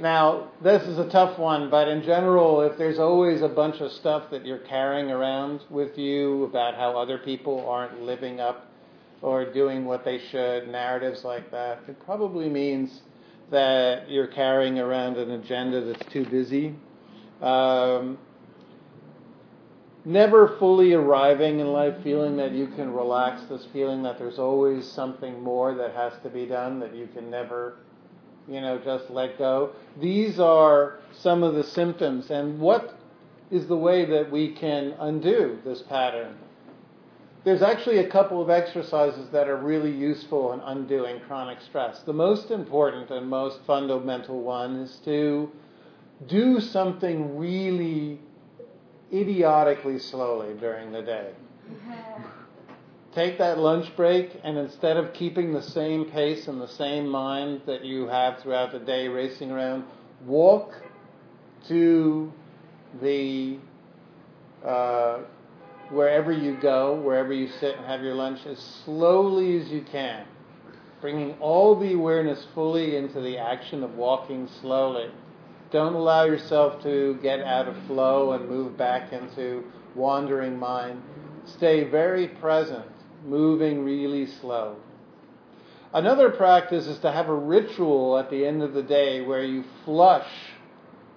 Now, 0.00 0.48
this 0.62 0.82
is 0.82 0.98
a 0.98 1.08
tough 1.08 1.38
one, 1.38 1.70
but 1.70 1.88
in 1.88 2.02
general, 2.02 2.60
if 2.62 2.76
there's 2.76 2.98
always 2.98 3.42
a 3.42 3.48
bunch 3.48 3.80
of 3.80 3.92
stuff 3.92 4.30
that 4.30 4.44
you're 4.44 4.58
carrying 4.58 5.10
around 5.10 5.62
with 5.70 5.96
you 5.98 6.44
about 6.44 6.74
how 6.74 6.98
other 6.98 7.18
people 7.18 7.68
aren't 7.68 8.02
living 8.02 8.40
up 8.40 8.70
or 9.22 9.50
doing 9.52 9.84
what 9.84 10.04
they 10.04 10.18
should, 10.30 10.68
narratives 10.68 11.24
like 11.24 11.50
that, 11.50 11.80
it 11.88 11.98
probably 12.04 12.48
means 12.48 13.02
that 13.50 14.10
you're 14.10 14.26
carrying 14.26 14.78
around 14.78 15.16
an 15.16 15.30
agenda 15.30 15.84
that's 15.84 16.12
too 16.12 16.24
busy. 16.26 16.74
Um, 17.40 18.18
never 20.04 20.56
fully 20.58 20.92
arriving 20.92 21.60
in 21.60 21.68
life 21.68 21.94
feeling 22.02 22.36
that 22.36 22.52
you 22.52 22.66
can 22.68 22.92
relax, 22.92 23.42
this 23.48 23.66
feeling 23.72 24.02
that 24.02 24.18
there's 24.18 24.38
always 24.38 24.86
something 24.86 25.42
more 25.42 25.74
that 25.74 25.94
has 25.94 26.12
to 26.22 26.28
be 26.28 26.46
done, 26.46 26.80
that 26.80 26.94
you 26.94 27.08
can 27.14 27.30
never 27.30 27.76
you 28.48 28.60
know, 28.60 28.78
just 28.78 29.10
let 29.10 29.38
go. 29.38 29.70
These 30.00 30.38
are 30.38 30.98
some 31.12 31.42
of 31.42 31.54
the 31.54 31.64
symptoms. 31.64 32.30
And 32.30 32.60
what 32.60 32.98
is 33.50 33.66
the 33.66 33.76
way 33.76 34.04
that 34.04 34.30
we 34.30 34.52
can 34.52 34.94
undo 34.98 35.58
this 35.64 35.82
pattern? 35.82 36.36
There's 37.44 37.62
actually 37.62 37.98
a 37.98 38.08
couple 38.08 38.40
of 38.40 38.48
exercises 38.48 39.28
that 39.30 39.48
are 39.48 39.56
really 39.56 39.90
useful 39.90 40.52
in 40.54 40.60
undoing 40.60 41.20
chronic 41.20 41.60
stress. 41.60 42.00
The 42.00 42.12
most 42.12 42.50
important 42.50 43.10
and 43.10 43.28
most 43.28 43.60
fundamental 43.66 44.40
one 44.40 44.76
is 44.76 44.96
to 45.04 45.50
do 46.26 46.58
something 46.60 47.36
really 47.36 48.18
idiotically 49.12 49.98
slowly 49.98 50.54
during 50.54 50.90
the 50.90 51.02
day. 51.02 51.32
take 53.14 53.38
that 53.38 53.58
lunch 53.58 53.94
break 53.96 54.40
and 54.42 54.58
instead 54.58 54.96
of 54.96 55.12
keeping 55.14 55.52
the 55.52 55.62
same 55.62 56.04
pace 56.06 56.48
and 56.48 56.60
the 56.60 56.68
same 56.68 57.08
mind 57.08 57.60
that 57.66 57.84
you 57.84 58.08
have 58.08 58.40
throughout 58.40 58.72
the 58.72 58.78
day 58.78 59.06
racing 59.06 59.50
around, 59.50 59.84
walk 60.26 60.74
to 61.68 62.32
the 63.00 63.58
uh, 64.64 65.18
wherever 65.90 66.32
you 66.32 66.56
go, 66.60 67.00
wherever 67.00 67.32
you 67.32 67.48
sit 67.60 67.76
and 67.76 67.86
have 67.86 68.02
your 68.02 68.14
lunch, 68.14 68.44
as 68.46 68.58
slowly 68.84 69.60
as 69.60 69.68
you 69.68 69.82
can, 69.82 70.26
bringing 71.00 71.34
all 71.40 71.78
the 71.78 71.92
awareness 71.92 72.46
fully 72.54 72.96
into 72.96 73.20
the 73.20 73.38
action 73.38 73.84
of 73.84 73.94
walking 73.94 74.48
slowly. 74.60 75.10
Don't 75.70 75.94
allow 75.94 76.24
yourself 76.24 76.82
to 76.82 77.18
get 77.22 77.40
out 77.40 77.68
of 77.68 77.76
flow 77.86 78.32
and 78.32 78.48
move 78.48 78.76
back 78.76 79.12
into 79.12 79.64
wandering 79.94 80.58
mind. 80.58 81.02
Stay 81.44 81.84
very 81.84 82.28
present 82.28 82.84
moving 83.24 83.84
really 83.84 84.26
slow. 84.26 84.76
Another 85.92 86.30
practice 86.30 86.86
is 86.86 86.98
to 86.98 87.12
have 87.12 87.28
a 87.28 87.34
ritual 87.34 88.18
at 88.18 88.28
the 88.30 88.44
end 88.44 88.62
of 88.62 88.74
the 88.74 88.82
day 88.82 89.20
where 89.20 89.44
you 89.44 89.64
flush 89.84 90.28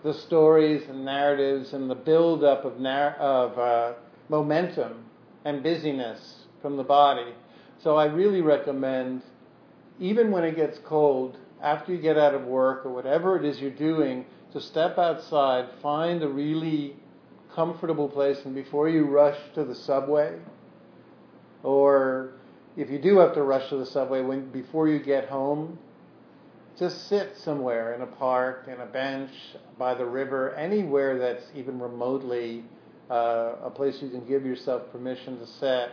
the 0.04 0.13
stories 0.13 0.88
and 0.88 1.04
narratives 1.04 1.74
and 1.74 1.89
the 1.89 1.96
buildup 1.96 2.63
of, 2.63 2.74
of 2.86 3.60
uh, 3.60 3.93
momentum 4.30 5.04
and 5.46 5.63
busyness 5.63 6.46
from 6.62 6.78
the 6.78 6.84
body. 6.84 7.34
So 7.80 7.96
I 7.96 8.06
really 8.06 8.41
recommend, 8.41 9.24
even 10.00 10.32
when 10.32 10.43
it 10.43 10.56
gets 10.56 10.78
cold, 10.80 11.38
after 11.62 11.91
you 11.91 12.00
get 12.00 12.17
out 12.17 12.36
of 12.36 12.43
work 12.43 12.86
or 12.86 12.93
whatever 12.93 13.36
it 13.36 13.46
is 13.46 13.60
you're 13.60 13.72
doing, 13.72 14.26
to 14.54 14.62
step 14.62 14.98
outside, 14.98 15.70
find 15.82 16.22
a 16.22 16.28
really 16.28 16.96
comfortable 17.54 18.08
place 18.08 18.38
and 18.46 18.54
before 18.54 18.88
you 18.88 19.06
rush 19.06 19.38
to 19.56 19.65
the 19.65 19.74
subway, 19.74 20.38
or 21.67 22.32
if 22.77 22.89
you 22.89 22.97
do 22.97 23.17
have 23.17 23.34
to 23.34 23.43
rush 23.43 23.67
to 23.71 23.75
the 23.75 23.86
subway, 23.86 24.21
when 24.21 24.49
before 24.51 24.88
you 24.88 24.99
get 24.99 25.27
home, 25.27 25.77
just 26.80 27.10
sit 27.10 27.36
somewhere 27.36 27.93
in 27.93 28.01
a 28.03 28.06
park, 28.06 28.69
in 28.73 28.80
a 28.80 28.86
bench, 28.86 29.32
by 29.77 29.93
the 29.93 30.06
river, 30.06 30.56
anywhere 30.56 31.17
that's 31.17 31.43
even 31.53 31.77
remotely 31.77 32.63
uh, 33.12 33.56
a 33.65 33.69
place 33.69 34.01
you 34.01 34.10
can 34.10 34.25
give 34.25 34.45
yourself 34.45 34.89
permission 34.93 35.38
to 35.39 35.45
sit, 35.45 35.91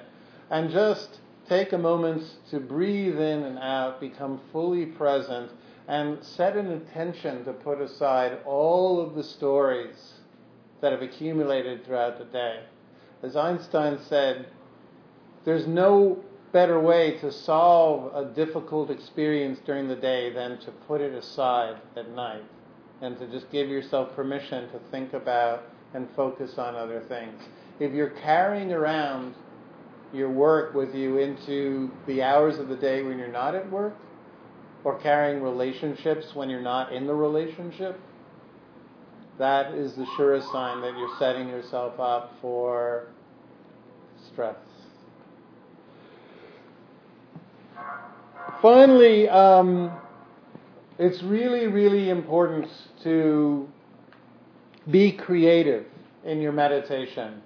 and 0.48 0.70
just 0.70 1.18
take 1.48 1.72
a 1.72 1.78
moment 1.78 2.22
to 2.50 2.60
breathe 2.60 3.18
in 3.18 3.42
and 3.42 3.58
out, 3.58 3.98
become 3.98 4.40
fully 4.52 4.86
present, 4.86 5.50
and 5.88 6.22
set 6.22 6.56
an 6.56 6.70
intention 6.70 7.44
to 7.44 7.52
put 7.52 7.80
aside 7.80 8.38
all 8.46 9.00
of 9.00 9.16
the 9.16 9.24
stories 9.24 10.12
that 10.80 10.92
have 10.92 11.02
accumulated 11.02 11.84
throughout 11.84 12.16
the 12.16 12.26
day. 12.26 12.60
As 13.24 13.34
Einstein 13.34 13.98
said, 14.08 14.46
there's 15.44 15.66
no 15.66 16.22
better 16.52 16.78
way 16.78 17.18
to 17.18 17.32
solve 17.32 18.14
a 18.14 18.32
difficult 18.32 18.90
experience 18.90 19.58
during 19.66 19.88
the 19.88 19.96
day 19.96 20.32
than 20.32 20.58
to 20.58 20.70
put 20.86 21.00
it 21.00 21.12
aside 21.12 21.76
at 21.96 22.08
night 22.10 22.44
and 23.02 23.18
to 23.18 23.26
just 23.26 23.50
give 23.50 23.68
yourself 23.68 24.14
permission 24.14 24.70
to 24.70 24.78
think 24.90 25.12
about 25.12 25.64
and 25.94 26.08
focus 26.14 26.58
on 26.58 26.74
other 26.74 27.00
things. 27.08 27.42
If 27.80 27.92
you're 27.92 28.10
carrying 28.10 28.72
around 28.72 29.34
your 30.12 30.30
work 30.30 30.74
with 30.74 30.94
you 30.94 31.18
into 31.18 31.90
the 32.06 32.22
hours 32.22 32.58
of 32.58 32.68
the 32.68 32.76
day 32.76 33.02
when 33.02 33.18
you're 33.18 33.28
not 33.28 33.54
at 33.54 33.68
work, 33.70 33.96
or 34.84 34.98
carrying 34.98 35.42
relationships 35.42 36.34
when 36.34 36.50
you're 36.50 36.60
not 36.60 36.92
in 36.92 37.06
the 37.06 37.14
relationship, 37.14 37.98
that 39.38 39.74
is 39.74 39.94
the 39.94 40.06
surest 40.16 40.46
sign 40.52 40.82
that 40.82 40.96
you're 40.96 41.16
setting 41.18 41.48
yourself 41.48 41.98
up 41.98 42.34
for 42.40 43.08
stress. 44.32 44.56
Finally, 48.60 49.28
um, 49.28 49.92
it's 50.98 51.22
really, 51.22 51.66
really 51.66 52.10
important 52.10 52.68
to 53.02 53.68
be 54.90 55.12
creative 55.12 55.86
in 56.24 56.40
your 56.40 56.52
meditation. 56.52 57.42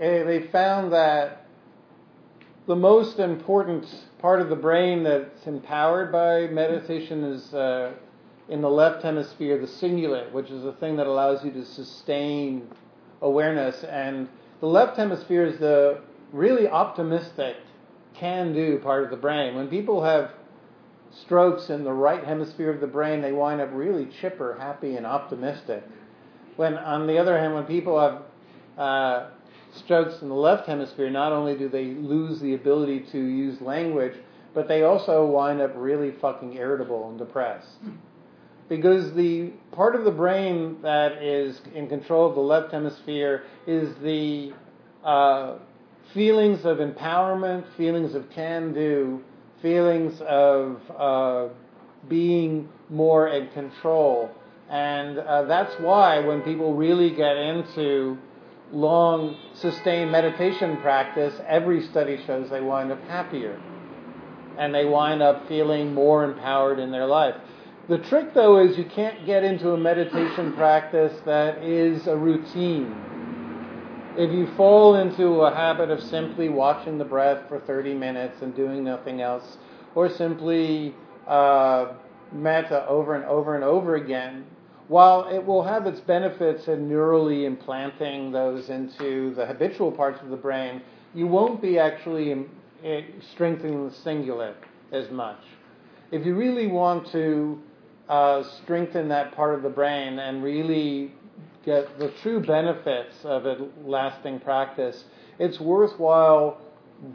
Eh, 0.00 0.22
they 0.24 0.46
found 0.48 0.92
that 0.92 1.46
the 2.66 2.76
most 2.76 3.18
important 3.18 3.86
part 4.18 4.40
of 4.40 4.48
the 4.48 4.56
brain 4.56 5.02
that's 5.02 5.46
empowered 5.46 6.12
by 6.12 6.46
meditation 6.46 7.24
is 7.24 7.52
uh, 7.52 7.92
in 8.48 8.60
the 8.60 8.70
left 8.70 9.02
hemisphere, 9.02 9.58
the 9.58 9.66
cingulate, 9.66 10.30
which 10.32 10.50
is 10.50 10.62
the 10.62 10.72
thing 10.74 10.96
that 10.96 11.06
allows 11.06 11.44
you 11.44 11.50
to 11.50 11.64
sustain 11.64 12.68
awareness. 13.22 13.84
And 13.84 14.28
the 14.60 14.66
left 14.66 14.96
hemisphere 14.96 15.44
is 15.46 15.58
the 15.58 16.00
really 16.32 16.68
optimistic, 16.68 17.56
can 18.14 18.52
do 18.52 18.78
part 18.78 19.04
of 19.04 19.10
the 19.10 19.16
brain. 19.16 19.54
When 19.54 19.68
people 19.68 20.02
have 20.02 20.32
strokes 21.22 21.70
in 21.70 21.84
the 21.84 21.92
right 21.92 22.24
hemisphere 22.24 22.70
of 22.70 22.80
the 22.80 22.86
brain, 22.86 23.20
they 23.20 23.32
wind 23.32 23.60
up 23.60 23.70
really 23.72 24.08
chipper, 24.20 24.56
happy, 24.58 24.96
and 24.96 25.06
optimistic. 25.06 25.84
When, 26.56 26.74
on 26.74 27.06
the 27.06 27.18
other 27.18 27.38
hand, 27.38 27.54
when 27.54 27.64
people 27.64 27.98
have 27.98 28.22
uh, 28.78 29.30
strokes 29.74 30.22
in 30.22 30.28
the 30.28 30.34
left 30.34 30.66
hemisphere, 30.66 31.10
not 31.10 31.32
only 31.32 31.56
do 31.56 31.68
they 31.68 31.86
lose 31.86 32.40
the 32.40 32.54
ability 32.54 33.06
to 33.12 33.18
use 33.18 33.60
language, 33.60 34.14
but 34.54 34.68
they 34.68 34.82
also 34.82 35.24
wind 35.26 35.60
up 35.60 35.72
really 35.76 36.12
fucking 36.20 36.54
irritable 36.54 37.08
and 37.08 37.18
depressed 37.18 37.78
because 38.70 39.12
the 39.14 39.50
part 39.72 39.96
of 39.96 40.04
the 40.04 40.10
brain 40.12 40.78
that 40.80 41.20
is 41.20 41.60
in 41.74 41.88
control 41.88 42.28
of 42.28 42.36
the 42.36 42.40
left 42.40 42.72
hemisphere 42.72 43.42
is 43.66 43.92
the 44.00 44.52
uh, 45.04 45.56
feelings 46.14 46.64
of 46.64 46.78
empowerment, 46.78 47.64
feelings 47.76 48.14
of 48.14 48.28
can 48.30 48.72
do, 48.72 49.22
feelings 49.62 50.20
of 50.22 50.80
uh, 50.96 51.48
being 52.08 52.68
more 52.88 53.28
in 53.28 53.48
control. 53.48 54.30
And 54.68 55.18
uh, 55.18 55.42
that's 55.44 55.74
why 55.80 56.20
when 56.20 56.42
people 56.42 56.74
really 56.74 57.10
get 57.10 57.36
into 57.36 58.18
long, 58.72 59.36
sustained 59.54 60.12
meditation 60.12 60.76
practice, 60.78 61.34
every 61.46 61.82
study 61.88 62.22
shows 62.26 62.50
they 62.50 62.60
wind 62.60 62.92
up 62.92 63.02
happier. 63.04 63.60
And 64.58 64.74
they 64.74 64.84
wind 64.84 65.22
up 65.22 65.48
feeling 65.48 65.94
more 65.94 66.24
empowered 66.24 66.78
in 66.78 66.90
their 66.90 67.06
life. 67.06 67.34
The 67.88 67.98
trick, 67.98 68.34
though, 68.34 68.60
is 68.64 68.78
you 68.78 68.84
can't 68.84 69.26
get 69.26 69.42
into 69.42 69.72
a 69.72 69.76
meditation 69.76 70.52
practice 70.52 71.18
that 71.24 71.64
is 71.64 72.06
a 72.06 72.16
routine. 72.16 72.94
If 74.20 74.32
you 74.32 74.48
fall 74.54 74.96
into 74.96 75.40
a 75.40 75.54
habit 75.54 75.90
of 75.90 76.02
simply 76.02 76.50
watching 76.50 76.98
the 76.98 77.06
breath 77.06 77.48
for 77.48 77.58
30 77.58 77.94
minutes 77.94 78.42
and 78.42 78.54
doing 78.54 78.84
nothing 78.84 79.22
else, 79.22 79.56
or 79.94 80.10
simply 80.10 80.94
uh, 81.26 81.94
metta 82.30 82.86
over 82.86 83.14
and 83.14 83.24
over 83.24 83.54
and 83.54 83.64
over 83.64 83.94
again, 83.96 84.44
while 84.88 85.26
it 85.30 85.42
will 85.42 85.62
have 85.62 85.86
its 85.86 86.00
benefits 86.00 86.68
in 86.68 86.86
neurally 86.86 87.46
implanting 87.46 88.30
those 88.30 88.68
into 88.68 89.32
the 89.36 89.46
habitual 89.46 89.90
parts 89.90 90.20
of 90.20 90.28
the 90.28 90.36
brain, 90.36 90.82
you 91.14 91.26
won't 91.26 91.62
be 91.62 91.78
actually 91.78 92.44
eh, 92.84 93.00
strengthening 93.32 93.88
the 93.88 93.94
cingulate 94.04 94.52
as 94.92 95.10
much. 95.10 95.40
If 96.12 96.26
you 96.26 96.34
really 96.34 96.66
want 96.66 97.10
to 97.12 97.58
uh, 98.10 98.42
strengthen 98.42 99.08
that 99.08 99.34
part 99.34 99.54
of 99.54 99.62
the 99.62 99.70
brain 99.70 100.18
and 100.18 100.44
really 100.44 101.14
get 101.64 101.98
the 101.98 102.10
true 102.22 102.40
benefits 102.40 103.24
of 103.24 103.46
a 103.46 103.68
lasting 103.84 104.40
practice, 104.40 105.04
it's 105.38 105.60
worthwhile 105.60 106.60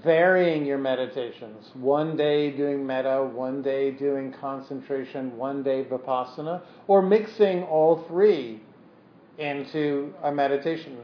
varying 0.03 0.65
your 0.65 0.77
meditations. 0.77 1.69
One 1.75 2.17
day 2.17 2.51
doing 2.51 2.85
metta, 2.85 3.23
one 3.23 3.61
day 3.61 3.91
doing 3.91 4.33
concentration, 4.33 5.37
one 5.37 5.61
day 5.63 5.83
vipassana, 5.83 6.61
or 6.87 7.01
mixing 7.01 7.63
all 7.63 8.03
three 8.07 8.61
into 9.37 10.13
a 10.23 10.31
meditation. 10.31 10.97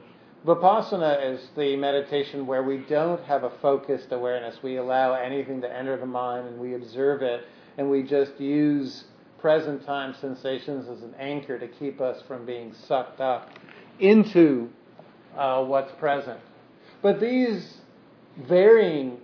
Vipassana 0.45 1.33
is 1.33 1.49
the 1.55 1.75
meditation 1.75 2.47
where 2.47 2.63
we 2.63 2.77
don't 2.89 3.23
have 3.25 3.43
a 3.43 3.51
focused 3.61 4.11
awareness. 4.11 4.63
We 4.63 4.77
allow 4.77 5.13
anything 5.13 5.61
to 5.61 5.71
enter 5.71 5.97
the 5.97 6.07
mind 6.07 6.47
and 6.47 6.59
we 6.59 6.73
observe 6.73 7.21
it 7.21 7.45
and 7.77 7.89
we 7.89 8.01
just 8.01 8.39
use 8.39 9.03
present 9.41 9.83
time 9.85 10.15
sensations 10.21 10.87
as 10.87 11.01
an 11.01 11.13
anchor 11.19 11.57
to 11.57 11.67
keep 11.67 11.99
us 11.99 12.21
from 12.27 12.45
being 12.45 12.73
sucked 12.87 13.19
up 13.19 13.49
into 13.99 14.69
uh, 15.35 15.63
what's 15.63 15.91
present. 15.93 16.39
But 17.01 17.19
these 17.19 17.77
varying 18.47 19.17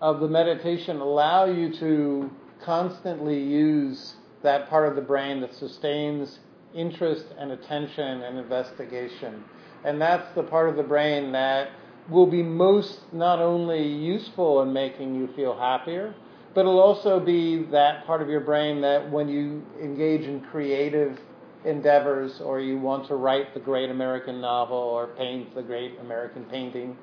of 0.00 0.20
the 0.20 0.28
meditation 0.28 1.00
allow 1.00 1.46
you 1.46 1.72
to 1.74 2.30
constantly 2.62 3.42
use 3.42 4.14
that 4.42 4.68
part 4.68 4.88
of 4.88 4.94
the 4.94 5.02
brain 5.02 5.40
that 5.40 5.54
sustains 5.54 6.38
interest 6.74 7.26
and 7.38 7.50
attention 7.52 8.22
and 8.22 8.38
investigation. 8.38 9.42
And 9.84 10.00
that's 10.00 10.32
the 10.34 10.42
part 10.42 10.68
of 10.68 10.76
the 10.76 10.82
brain 10.82 11.32
that 11.32 11.70
will 12.08 12.26
be 12.26 12.42
most 12.42 13.00
not 13.12 13.40
only 13.40 13.86
useful 13.86 14.62
in 14.62 14.72
making 14.72 15.14
you 15.14 15.28
feel 15.34 15.58
happier, 15.58 16.14
but 16.54 16.60
it'll 16.60 16.80
also 16.80 17.20
be 17.20 17.64
that 17.64 18.06
part 18.06 18.22
of 18.22 18.28
your 18.28 18.40
brain 18.40 18.80
that 18.80 19.10
when 19.10 19.28
you 19.28 19.64
engage 19.80 20.22
in 20.22 20.40
creative 20.40 21.18
endeavors 21.64 22.40
or 22.40 22.60
you 22.60 22.78
want 22.78 23.06
to 23.08 23.14
write 23.14 23.54
the 23.54 23.60
great 23.60 23.90
American 23.90 24.40
novel 24.40 24.76
or 24.76 25.08
paint 25.08 25.54
the 25.54 25.62
great 25.62 25.98
American 26.00 26.44
painting, 26.44 26.96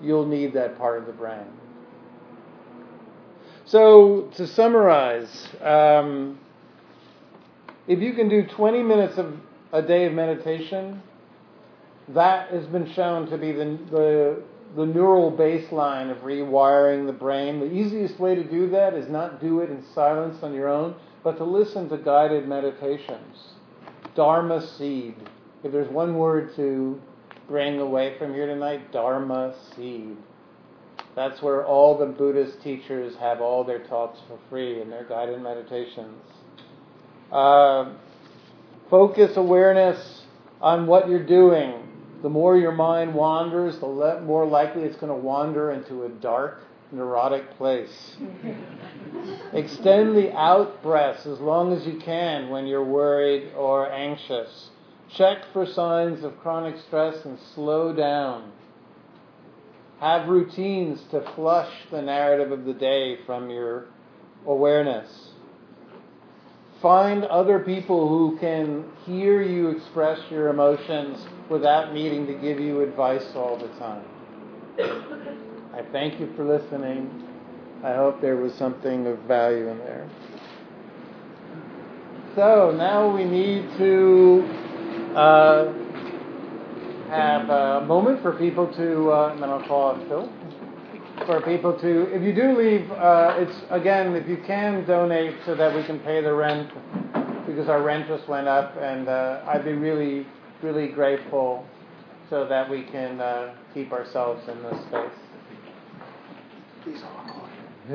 you'll 0.00 0.26
need 0.26 0.52
that 0.54 0.78
part 0.78 0.98
of 0.98 1.06
the 1.06 1.12
brain. 1.12 1.46
So, 3.64 4.30
to 4.36 4.46
summarize, 4.46 5.48
um, 5.60 6.38
if 7.88 8.00
you 8.00 8.12
can 8.14 8.28
do 8.28 8.46
20 8.46 8.82
minutes 8.82 9.18
of 9.18 9.36
a 9.72 9.82
day 9.82 10.06
of 10.06 10.12
meditation, 10.12 11.02
that 12.08 12.50
has 12.50 12.64
been 12.66 12.92
shown 12.92 13.28
to 13.30 13.36
be 13.36 13.50
the, 13.50 13.78
the 13.90 14.42
the 14.76 14.84
neural 14.84 15.32
baseline 15.32 16.10
of 16.10 16.18
rewiring 16.18 17.06
the 17.06 17.12
brain. 17.12 17.60
The 17.60 17.72
easiest 17.72 18.20
way 18.20 18.34
to 18.34 18.44
do 18.44 18.68
that 18.70 18.92
is 18.92 19.08
not 19.08 19.40
do 19.40 19.60
it 19.60 19.70
in 19.70 19.82
silence 19.94 20.42
on 20.42 20.52
your 20.52 20.68
own, 20.68 20.94
but 21.24 21.38
to 21.38 21.44
listen 21.44 21.88
to 21.88 21.96
guided 21.96 22.46
meditations. 22.46 23.54
Dharma 24.14 24.66
seed. 24.76 25.16
If 25.64 25.72
there's 25.72 25.90
one 25.90 26.16
word 26.16 26.54
to 26.56 27.00
bring 27.48 27.80
away 27.80 28.18
from 28.18 28.34
here 28.34 28.46
tonight, 28.46 28.92
Dharma 28.92 29.54
seed. 29.74 30.16
That's 31.14 31.40
where 31.40 31.64
all 31.64 31.96
the 31.96 32.06
Buddhist 32.06 32.62
teachers 32.62 33.16
have 33.16 33.40
all 33.40 33.64
their 33.64 33.82
talks 33.86 34.20
for 34.28 34.38
free 34.50 34.82
in 34.82 34.90
their 34.90 35.04
guided 35.04 35.40
meditations. 35.40 36.22
Uh, 37.32 37.94
focus 38.90 39.38
awareness 39.38 40.22
on 40.60 40.86
what 40.86 41.08
you're 41.08 41.26
doing 41.26 41.85
the 42.22 42.28
more 42.28 42.56
your 42.56 42.72
mind 42.72 43.14
wanders, 43.14 43.78
the 43.78 43.86
le- 43.86 44.20
more 44.22 44.46
likely 44.46 44.82
it's 44.82 44.96
going 44.96 45.12
to 45.12 45.18
wander 45.18 45.70
into 45.72 46.04
a 46.04 46.08
dark, 46.08 46.62
neurotic 46.90 47.56
place. 47.56 48.16
Extend 49.52 50.16
the 50.16 50.32
out 50.32 50.82
breaths 50.82 51.26
as 51.26 51.40
long 51.40 51.72
as 51.72 51.86
you 51.86 51.98
can 51.98 52.48
when 52.48 52.66
you're 52.66 52.84
worried 52.84 53.52
or 53.54 53.90
anxious. 53.90 54.70
Check 55.14 55.38
for 55.52 55.66
signs 55.66 56.24
of 56.24 56.38
chronic 56.38 56.76
stress 56.86 57.24
and 57.24 57.38
slow 57.54 57.94
down. 57.94 58.52
Have 60.00 60.28
routines 60.28 61.00
to 61.10 61.20
flush 61.34 61.72
the 61.90 62.02
narrative 62.02 62.52
of 62.52 62.64
the 62.64 62.74
day 62.74 63.18
from 63.24 63.50
your 63.50 63.86
awareness. 64.46 65.30
Find 66.82 67.24
other 67.24 67.60
people 67.60 68.08
who 68.08 68.38
can 68.38 68.84
hear 69.06 69.42
you 69.42 69.68
express 69.68 70.20
your 70.30 70.48
emotions 70.48 71.24
without 71.50 71.92
needing 71.94 72.26
to 72.26 72.34
give 72.34 72.60
you 72.60 72.80
advice 72.80 73.26
all 73.34 73.56
the 73.56 73.68
time. 73.78 74.04
I 75.74 75.82
thank 75.92 76.20
you 76.20 76.32
for 76.36 76.44
listening. 76.44 77.10
I 77.82 77.94
hope 77.94 78.20
there 78.20 78.36
was 78.36 78.54
something 78.54 79.06
of 79.06 79.18
value 79.20 79.68
in 79.68 79.78
there. 79.78 80.08
So 82.34 82.70
now 82.76 83.14
we 83.14 83.24
need 83.24 83.62
to 83.78 84.44
uh, 85.14 85.72
have 87.08 87.48
a 87.48 87.86
moment 87.86 88.20
for 88.22 88.32
people 88.32 88.66
to, 88.74 89.10
uh, 89.10 89.32
and 89.32 89.42
then 89.42 89.48
I'll 89.48 89.66
call 89.66 89.96
Phil, 90.08 90.30
for 91.24 91.40
people 91.42 91.78
to, 91.80 92.14
if 92.14 92.22
you 92.22 92.34
do 92.34 92.56
leave, 92.58 92.90
uh, 92.92 93.36
it's 93.38 93.56
again, 93.70 94.14
if 94.14 94.28
you 94.28 94.36
can 94.46 94.84
donate 94.86 95.34
so 95.46 95.54
that 95.54 95.74
we 95.74 95.82
can 95.84 95.98
pay 96.00 96.20
the 96.20 96.34
rent, 96.34 96.70
because 97.46 97.68
our 97.68 97.82
rent 97.82 98.06
just 98.08 98.28
went 98.28 98.48
up, 98.48 98.76
and 98.76 99.08
uh, 99.08 99.42
I'd 99.46 99.64
be 99.64 99.72
really, 99.72 100.26
really 100.62 100.88
grateful 100.88 101.66
so 102.30 102.46
that 102.48 102.68
we 102.68 102.82
can 102.84 103.20
uh, 103.20 103.54
keep 103.74 103.92
ourselves 103.92 104.42
in 104.48 104.62
this 104.62 104.80
space. 104.86 105.10
These 106.84 107.02
are 107.02 107.26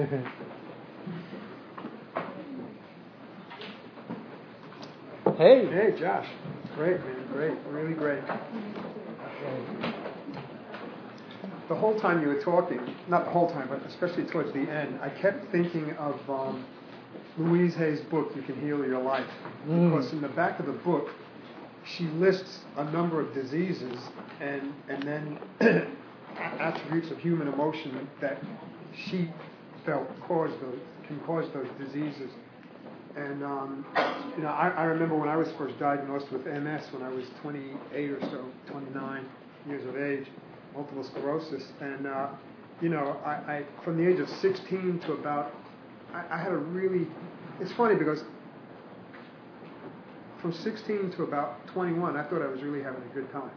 hey. 5.38 5.66
Hey, 5.68 5.93
Josh. 5.99 6.28
Great, 6.76 6.99
man. 7.01 7.28
Great. 7.34 7.57
Really 7.70 7.93
great. 7.93 8.24
The 11.68 11.76
whole 11.76 11.99
time 11.99 12.22
you 12.22 12.28
were 12.28 12.41
talking, 12.41 12.80
not 13.07 13.26
the 13.26 13.32
whole 13.32 13.49
time, 13.49 13.68
but 13.70 13.82
especially 13.86 14.26
towards 14.26 14.53
the 14.53 14.59
end, 14.59 14.99
I 15.01 15.09
kept 15.09 15.51
thinking 15.51 15.91
of 15.93 16.20
um, 16.30 16.66
Louise 17.38 17.76
Hay's 17.76 18.01
book, 18.01 18.32
You 18.36 18.41
Can 18.41 18.59
Heal 18.62 18.86
Your 18.86 19.01
Life. 19.01 19.28
Mm. 19.68 19.89
Because 19.89 20.12
in 20.12 20.22
the 20.22 20.30
back 20.30 20.59
of 20.59 20.66
the 20.66 20.74
book, 20.74 21.07
she 21.98 22.06
lists 22.06 22.60
a 22.78 22.84
number 22.92 23.20
of 23.20 23.34
diseases 23.34 23.98
and, 24.39 24.74
and 24.89 25.04
then 25.04 25.39
attributes 26.38 27.12
of 27.12 27.18
human 27.20 27.48
emotion 27.48 28.08
that 28.20 28.42
she 28.96 29.30
felt 29.86 30.08
cause 30.28 30.52
those, 30.62 30.80
can 31.08 31.20
cause 31.22 31.46
those 31.54 31.68
diseases. 31.80 32.32
And 33.16 33.44
um, 33.44 33.86
you 34.38 34.44
know, 34.44 34.50
I, 34.50 34.70
I 34.70 34.84
remember 34.86 35.16
when 35.18 35.28
I 35.28 35.36
was 35.36 35.50
first 35.58 35.78
diagnosed 35.80 36.32
with 36.32 36.46
MS 36.46 36.84
when 36.92 37.04
I 37.04 37.10
was 37.10 37.26
28 37.42 38.10
or 38.12 38.22
so, 38.22 38.46
29 38.72 39.26
years 39.68 39.86
of 39.86 39.98
age, 39.98 40.28
multiple 40.74 41.04
sclerosis, 41.04 41.64
and 41.82 42.08
uh, 42.08 42.30
you 42.82 42.89
know, 42.89 43.20
I, 43.26 43.32
I 43.32 43.66
from 43.84 43.98
the 43.98 44.08
age 44.10 44.20
of 44.20 44.30
16 44.30 45.02
to 45.06 45.14
about, 45.14 45.54
I, 46.14 46.36
I 46.36 46.38
had 46.38 46.54
a 46.54 46.58
really, 46.58 47.06
it's 47.60 47.74
funny 47.74 47.96
because 47.96 48.24
from 50.42 50.54
16 50.54 51.12
to 51.12 51.24
about 51.24 51.66
21, 51.68 52.18
I 52.18 52.24
thought 52.24 52.42
I 52.42 52.48
was 52.48 52.62
really 52.62 52.82
having 52.82 53.04
a 53.04 53.14
good 53.14 53.32
time. 53.32 53.52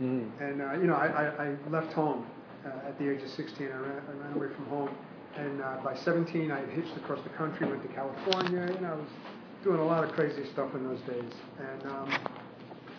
Mm. 0.00 0.30
And 0.40 0.62
uh, 0.62 0.72
you 0.74 0.86
know, 0.86 0.94
I, 0.94 1.06
I, 1.06 1.44
I 1.46 1.56
left 1.70 1.92
home 1.94 2.26
uh, 2.64 2.88
at 2.88 2.98
the 2.98 3.10
age 3.10 3.22
of 3.22 3.30
16. 3.30 3.66
I 3.66 3.70
ran, 3.70 4.02
I 4.08 4.24
ran 4.24 4.32
away 4.36 4.48
from 4.54 4.66
home, 4.66 4.90
and 5.36 5.62
uh, 5.62 5.78
by 5.82 5.96
17, 5.96 6.50
I 6.50 6.60
had 6.60 6.68
hitched 6.70 6.96
across 6.96 7.22
the 7.22 7.30
country, 7.30 7.66
went 7.66 7.82
to 7.82 7.88
California. 7.88 8.60
and 8.60 8.86
I 8.86 8.94
was 8.94 9.08
doing 9.64 9.80
a 9.80 9.84
lot 9.84 10.04
of 10.04 10.12
crazy 10.12 10.44
stuff 10.52 10.74
in 10.74 10.84
those 10.84 11.00
days, 11.00 11.32
and 11.58 11.90
um, 11.90 12.08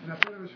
and 0.03 0.13
I 0.13 0.15
thought 0.15 0.33
it 0.33 0.41
was. 0.41 0.49